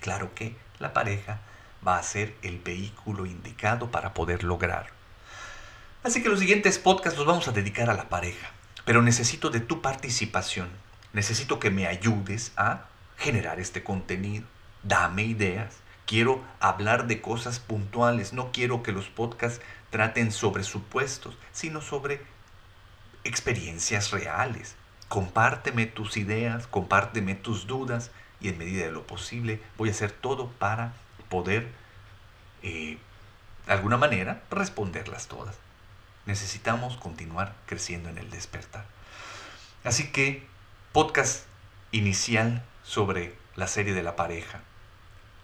Claro 0.00 0.34
que 0.34 0.56
la 0.78 0.92
pareja 0.92 1.40
va 1.86 1.98
a 1.98 2.02
ser 2.02 2.34
el 2.42 2.58
vehículo 2.58 3.26
indicado 3.26 3.90
para 3.90 4.14
poder 4.14 4.44
lograr. 4.44 4.88
Así 6.02 6.22
que 6.22 6.28
los 6.28 6.40
siguientes 6.40 6.78
podcasts 6.78 7.18
los 7.18 7.26
vamos 7.26 7.48
a 7.48 7.52
dedicar 7.52 7.90
a 7.90 7.94
la 7.94 8.08
pareja 8.08 8.50
pero 8.90 9.02
necesito 9.02 9.50
de 9.50 9.60
tu 9.60 9.82
participación. 9.82 10.68
Necesito 11.12 11.60
que 11.60 11.70
me 11.70 11.86
ayudes 11.86 12.50
a 12.56 12.86
generar 13.16 13.60
este 13.60 13.84
contenido. 13.84 14.44
Dame 14.82 15.22
ideas. 15.22 15.76
Quiero 16.06 16.42
hablar 16.58 17.06
de 17.06 17.20
cosas 17.20 17.60
puntuales. 17.60 18.32
No 18.32 18.50
quiero 18.50 18.82
que 18.82 18.90
los 18.90 19.08
podcasts 19.08 19.60
traten 19.90 20.32
sobre 20.32 20.64
supuestos, 20.64 21.38
sino 21.52 21.82
sobre 21.82 22.20
experiencias 23.22 24.10
reales. 24.10 24.74
compárteme 25.06 25.86
tus 25.86 26.16
ideas, 26.16 26.66
compárteme 26.66 27.36
tus 27.36 27.68
dudas 27.68 28.10
y 28.40 28.48
en 28.48 28.58
medida 28.58 28.86
de 28.86 28.90
lo 28.90 29.06
posible 29.06 29.62
voy 29.78 29.90
a 29.90 29.92
hacer 29.92 30.10
todo 30.10 30.48
para 30.58 30.94
poder, 31.28 31.68
eh, 32.64 32.98
de 33.68 33.72
alguna 33.72 33.98
manera, 33.98 34.42
responderlas 34.50 35.28
todas. 35.28 35.69
Necesitamos 36.30 36.96
continuar 36.96 37.56
creciendo 37.66 38.08
en 38.08 38.16
el 38.16 38.30
despertar. 38.30 38.84
Así 39.82 40.12
que, 40.12 40.46
podcast 40.92 41.44
inicial 41.90 42.62
sobre 42.84 43.34
la 43.56 43.66
serie 43.66 43.94
de 43.94 44.04
la 44.04 44.14
pareja. 44.14 44.60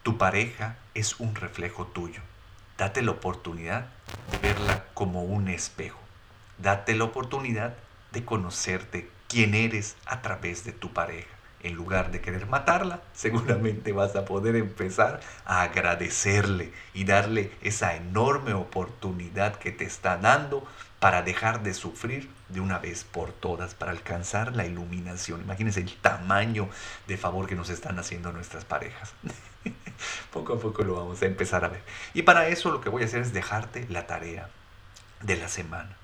Tu 0.04 0.16
pareja 0.16 0.76
es 0.94 1.18
un 1.18 1.34
reflejo 1.34 1.88
tuyo. 1.88 2.20
Date 2.78 3.02
la 3.02 3.10
oportunidad 3.10 3.88
de 4.30 4.38
verla 4.38 4.84
como 4.94 5.24
un 5.24 5.48
espejo. 5.48 5.98
Date 6.58 6.94
la 6.94 7.02
oportunidad 7.02 7.74
de 8.12 8.24
conocerte 8.24 9.10
quién 9.26 9.56
eres 9.56 9.96
a 10.06 10.22
través 10.22 10.62
de 10.62 10.70
tu 10.70 10.92
pareja. 10.92 11.35
En 11.66 11.74
lugar 11.74 12.12
de 12.12 12.20
querer 12.20 12.46
matarla, 12.46 13.00
seguramente 13.12 13.90
vas 13.90 14.14
a 14.14 14.24
poder 14.24 14.54
empezar 14.54 15.20
a 15.44 15.62
agradecerle 15.62 16.72
y 16.94 17.02
darle 17.02 17.50
esa 17.60 17.96
enorme 17.96 18.54
oportunidad 18.54 19.56
que 19.56 19.72
te 19.72 19.84
está 19.84 20.16
dando 20.16 20.64
para 21.00 21.22
dejar 21.22 21.64
de 21.64 21.74
sufrir 21.74 22.30
de 22.50 22.60
una 22.60 22.78
vez 22.78 23.02
por 23.02 23.32
todas, 23.32 23.74
para 23.74 23.90
alcanzar 23.90 24.54
la 24.54 24.64
iluminación. 24.64 25.40
Imagínense 25.40 25.80
el 25.80 25.92
tamaño 25.96 26.68
de 27.08 27.16
favor 27.16 27.48
que 27.48 27.56
nos 27.56 27.68
están 27.68 27.98
haciendo 27.98 28.30
nuestras 28.30 28.64
parejas. 28.64 29.12
poco 30.32 30.52
a 30.54 30.60
poco 30.60 30.84
lo 30.84 30.94
vamos 30.94 31.20
a 31.20 31.26
empezar 31.26 31.64
a 31.64 31.68
ver. 31.68 31.82
Y 32.14 32.22
para 32.22 32.46
eso 32.46 32.70
lo 32.70 32.80
que 32.80 32.90
voy 32.90 33.02
a 33.02 33.06
hacer 33.06 33.22
es 33.22 33.32
dejarte 33.32 33.86
la 33.88 34.06
tarea 34.06 34.50
de 35.20 35.36
la 35.36 35.48
semana. 35.48 35.96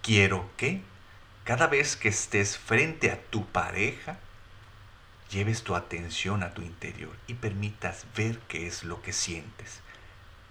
Quiero 0.00 0.48
que 0.56 0.80
cada 1.44 1.66
vez 1.66 1.94
que 1.94 2.08
estés 2.08 2.56
frente 2.56 3.10
a 3.10 3.20
tu 3.20 3.44
pareja, 3.44 4.16
lleves 5.34 5.64
tu 5.64 5.74
atención 5.74 6.44
a 6.44 6.54
tu 6.54 6.62
interior 6.62 7.10
y 7.26 7.34
permitas 7.34 8.06
ver 8.16 8.38
qué 8.46 8.68
es 8.68 8.84
lo 8.84 9.02
que 9.02 9.12
sientes. 9.12 9.80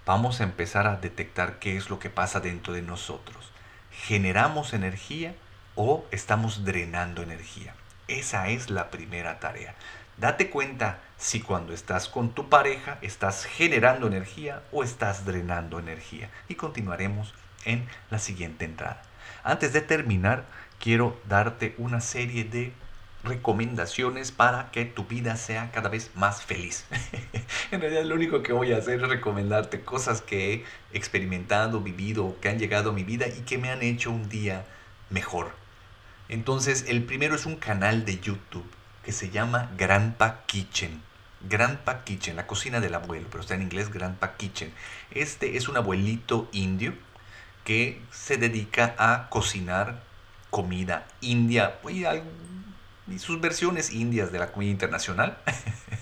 Vamos 0.05 0.41
a 0.41 0.43
empezar 0.43 0.87
a 0.87 0.97
detectar 0.97 1.57
qué 1.59 1.77
es 1.77 1.89
lo 1.89 1.99
que 1.99 2.09
pasa 2.09 2.41
dentro 2.41 2.73
de 2.73 2.81
nosotros. 2.81 3.49
¿Generamos 3.91 4.73
energía 4.73 5.35
o 5.75 6.05
estamos 6.11 6.65
drenando 6.65 7.21
energía? 7.21 7.75
Esa 8.09 8.49
es 8.49 8.69
la 8.69 8.91
primera 8.91 9.39
tarea. 9.39 9.73
Date 10.17 10.49
cuenta 10.49 10.99
si 11.17 11.39
cuando 11.39 11.73
estás 11.73 12.09
con 12.09 12.35
tu 12.35 12.49
pareja 12.49 12.97
estás 13.01 13.45
generando 13.45 14.07
energía 14.07 14.63
o 14.73 14.83
estás 14.83 15.25
drenando 15.25 15.79
energía. 15.79 16.29
Y 16.49 16.55
continuaremos 16.55 17.33
en 17.63 17.87
la 18.09 18.19
siguiente 18.19 18.65
entrada. 18.65 19.01
Antes 19.45 19.71
de 19.71 19.79
terminar, 19.79 20.43
quiero 20.77 21.17
darte 21.29 21.73
una 21.77 22.01
serie 22.01 22.43
de 22.43 22.73
recomendaciones 23.23 24.31
para 24.31 24.69
que 24.71 24.85
tu 24.85 25.05
vida 25.05 25.37
sea 25.37 25.71
cada 25.71 25.89
vez 25.89 26.11
más 26.15 26.43
feliz. 26.43 26.85
en 27.71 27.81
realidad 27.81 28.03
lo 28.03 28.15
único 28.15 28.43
que 28.43 28.53
voy 28.53 28.73
a 28.73 28.77
hacer 28.77 29.01
es 29.01 29.09
recomendarte 29.09 29.81
cosas 29.81 30.21
que 30.21 30.53
he 30.53 30.65
experimentado, 30.97 31.81
vivido, 31.81 32.35
que 32.41 32.49
han 32.49 32.59
llegado 32.59 32.89
a 32.89 32.93
mi 32.93 33.03
vida 33.03 33.27
y 33.27 33.41
que 33.41 33.57
me 33.57 33.69
han 33.69 33.81
hecho 33.81 34.11
un 34.11 34.29
día 34.29 34.65
mejor. 35.09 35.51
Entonces, 36.29 36.85
el 36.87 37.03
primero 37.03 37.35
es 37.35 37.45
un 37.45 37.55
canal 37.55 38.05
de 38.05 38.19
YouTube 38.19 38.69
que 39.03 39.11
se 39.11 39.29
llama 39.29 39.71
Grandpa 39.77 40.43
Kitchen. 40.45 41.01
Grandpa 41.41 42.03
Kitchen, 42.05 42.37
la 42.37 42.47
cocina 42.47 42.79
del 42.79 42.95
abuelo, 42.95 43.27
pero 43.29 43.41
está 43.41 43.55
en 43.55 43.63
inglés 43.63 43.91
Grandpa 43.91 44.35
Kitchen. 44.37 44.73
Este 45.11 45.57
es 45.57 45.67
un 45.67 45.77
abuelito 45.77 46.47
indio 46.53 46.93
que 47.65 48.01
se 48.11 48.37
dedica 48.37 48.95
a 48.97 49.29
cocinar 49.29 50.01
comida 50.49 51.07
india 51.19 51.79
y, 53.07 53.19
sus 53.19 53.39
versiones 53.41 53.93
indias 53.93 54.31
de 54.31 54.39
la 54.39 54.51
comida 54.51 54.71
internacional. 54.71 55.37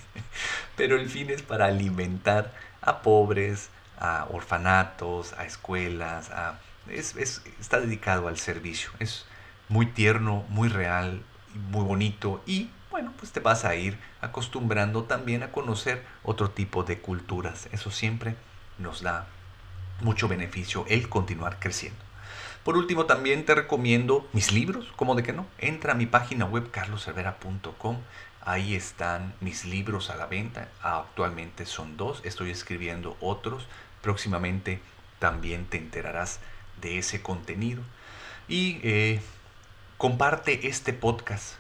Pero 0.78 0.96
el 0.96 1.10
fin 1.10 1.30
es 1.30 1.42
para 1.42 1.66
alimentar 1.66 2.54
a 2.82 3.02
pobres, 3.02 3.70
a 4.00 4.28
orfanatos, 4.32 5.34
a 5.34 5.46
escuelas, 5.46 6.32
a, 6.32 6.60
es, 6.88 7.16
está 7.60 7.80
dedicado 7.80 8.28
al 8.28 8.38
servicio. 8.38 8.92
Es 9.00 9.26
muy 9.70 9.86
tierno, 9.86 10.46
muy 10.50 10.70
real, 10.70 11.22
muy 11.54 11.84
bonito 11.84 12.42
y 12.46 12.70
bueno, 12.92 13.14
pues 13.18 13.32
te 13.32 13.40
vas 13.40 13.64
a 13.64 13.74
ir 13.76 13.98
acostumbrando 14.20 15.06
también 15.06 15.44
a 15.44 15.52
conocer 15.52 16.04
otro 16.24 16.52
tipo 16.52 16.84
de 16.84 17.00
culturas. 17.00 17.70
Eso 17.72 17.90
siempre 17.90 18.36
nos 18.78 19.02
da 19.02 19.28
mucho 20.02 20.28
beneficio 20.28 20.86
el 20.90 21.08
continuar 21.08 21.58
creciendo. 21.60 22.11
Por 22.64 22.78
último, 22.78 23.06
también 23.06 23.44
te 23.44 23.56
recomiendo 23.56 24.28
mis 24.34 24.52
libros, 24.52 24.94
¿cómo 24.96 25.16
de 25.16 25.24
que 25.24 25.34
no? 25.34 25.48
Entra 25.58 25.94
a 25.94 25.96
mi 25.96 26.06
página 26.06 26.46
web 26.46 26.70
carloservera.com. 26.70 27.98
Ahí 28.44 28.76
están 28.76 29.34
mis 29.42 29.66
libros 29.66 30.12
a 30.12 30.16
la 30.16 30.28
venta. 30.28 30.68
Actualmente 30.84 31.66
son 31.66 31.98
dos. 31.98 32.22
Estoy 32.24 32.52
escribiendo 32.52 33.18
otros. 33.20 33.68
Próximamente 34.02 34.80
también 35.18 35.66
te 35.66 35.78
enterarás 35.78 36.40
de 36.82 37.00
ese 37.00 37.24
contenido. 37.24 37.82
Y 38.48 38.80
eh, 38.84 39.22
comparte 39.98 40.68
este 40.68 40.94
podcast 40.94 41.56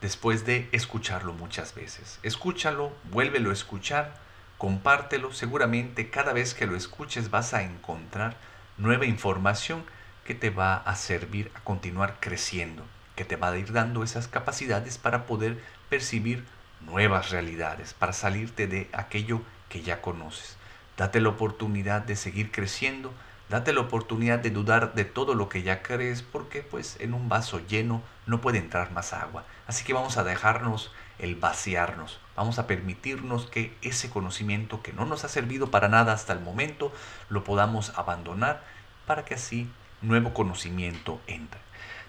después 0.00 0.46
de 0.46 0.68
escucharlo 0.72 1.34
muchas 1.34 1.74
veces. 1.74 2.20
Escúchalo, 2.22 2.92
vuélvelo 3.10 3.50
a 3.50 3.54
escuchar, 3.54 4.14
compártelo. 4.56 5.32
Seguramente 5.34 6.08
cada 6.08 6.32
vez 6.32 6.54
que 6.54 6.66
lo 6.66 6.74
escuches 6.74 7.30
vas 7.30 7.52
a 7.52 7.62
encontrar 7.62 8.36
nueva 8.78 9.04
información 9.04 9.84
que 10.28 10.34
te 10.34 10.50
va 10.50 10.76
a 10.76 10.94
servir 10.94 11.50
a 11.54 11.60
continuar 11.60 12.18
creciendo, 12.20 12.84
que 13.16 13.24
te 13.24 13.36
va 13.36 13.48
a 13.48 13.56
ir 13.56 13.72
dando 13.72 14.02
esas 14.02 14.28
capacidades 14.28 14.98
para 14.98 15.24
poder 15.24 15.58
percibir 15.88 16.44
nuevas 16.82 17.30
realidades, 17.30 17.94
para 17.94 18.12
salirte 18.12 18.66
de 18.66 18.90
aquello 18.92 19.40
que 19.70 19.80
ya 19.80 20.02
conoces. 20.02 20.58
Date 20.98 21.22
la 21.22 21.30
oportunidad 21.30 22.02
de 22.02 22.14
seguir 22.14 22.52
creciendo, 22.52 23.14
date 23.48 23.72
la 23.72 23.80
oportunidad 23.80 24.38
de 24.38 24.50
dudar 24.50 24.92
de 24.92 25.06
todo 25.06 25.32
lo 25.32 25.48
que 25.48 25.62
ya 25.62 25.82
crees, 25.82 26.20
porque 26.20 26.60
pues 26.60 26.98
en 27.00 27.14
un 27.14 27.30
vaso 27.30 27.62
lleno 27.66 28.02
no 28.26 28.42
puede 28.42 28.58
entrar 28.58 28.92
más 28.92 29.14
agua. 29.14 29.46
Así 29.66 29.82
que 29.82 29.94
vamos 29.94 30.18
a 30.18 30.24
dejarnos 30.24 30.92
el 31.18 31.36
vaciarnos, 31.36 32.20
vamos 32.36 32.58
a 32.58 32.66
permitirnos 32.66 33.46
que 33.46 33.74
ese 33.80 34.10
conocimiento 34.10 34.82
que 34.82 34.92
no 34.92 35.06
nos 35.06 35.24
ha 35.24 35.28
servido 35.30 35.70
para 35.70 35.88
nada 35.88 36.12
hasta 36.12 36.34
el 36.34 36.40
momento, 36.40 36.92
lo 37.30 37.44
podamos 37.44 37.96
abandonar 37.96 38.62
para 39.06 39.24
que 39.24 39.32
así 39.32 39.70
nuevo 40.02 40.32
conocimiento 40.34 41.20
entra. 41.26 41.60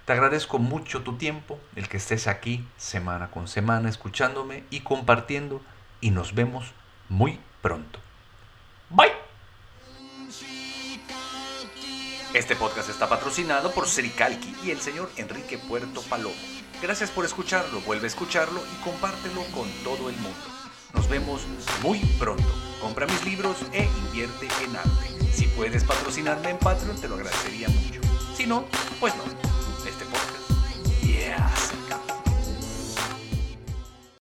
Te 0.06 0.14
agradezco 0.14 0.58
mucho 0.58 1.04
tu 1.04 1.18
tiempo, 1.18 1.60
el 1.76 1.88
que 1.88 1.98
estés 1.98 2.28
aquí 2.28 2.66
semana 2.78 3.30
con 3.30 3.48
semana 3.48 3.90
escuchándome 3.90 4.64
y 4.70 4.82
compartiendo 4.82 5.62
y 6.02 6.12
nos 6.12 6.34
vemos 6.34 6.74
muy 7.10 7.40
pronto. 7.62 8.00
Bye. 8.90 9.12
Este 12.34 12.56
podcast 12.56 12.90
está 12.90 13.10
patrocinado 13.10 13.72
por 13.72 13.88
Sericalqui 13.88 14.56
y 14.64 14.72
el 14.72 14.80
señor 14.80 15.10
Enrique 15.18 15.58
Puerto 15.58 16.02
Palomo. 16.04 16.36
Gracias 16.82 17.12
por 17.12 17.26
escucharlo, 17.26 17.82
vuelve 17.82 18.06
a 18.06 18.08
escucharlo 18.08 18.62
y 18.74 18.84
compártelo 18.84 19.44
con 19.54 19.70
todo 19.84 20.10
el 20.10 20.16
mundo. 20.18 20.38
Nos 20.94 21.10
vemos 21.10 21.42
muy 21.84 22.00
pronto. 22.18 22.48
Compra 22.82 23.06
mis 23.06 23.26
libros 23.26 23.58
e 23.74 23.84
invierte 23.84 24.48
en 24.64 24.76
arte. 24.76 25.19
Si 25.34 25.48
puedes 25.48 25.84
patrocinarme 25.84 26.50
en 26.52 26.58
Patreon, 26.58 27.00
te 27.00 27.08
lo 27.08 27.16
agradecería 27.16 27.70
mucho. 27.70 28.02
Si 28.36 28.46
no, 28.46 28.66
pues 29.00 29.14
no. 29.16 29.24
Este 29.88 30.06
podcast. 30.06 31.04
Yeah. 31.04 31.69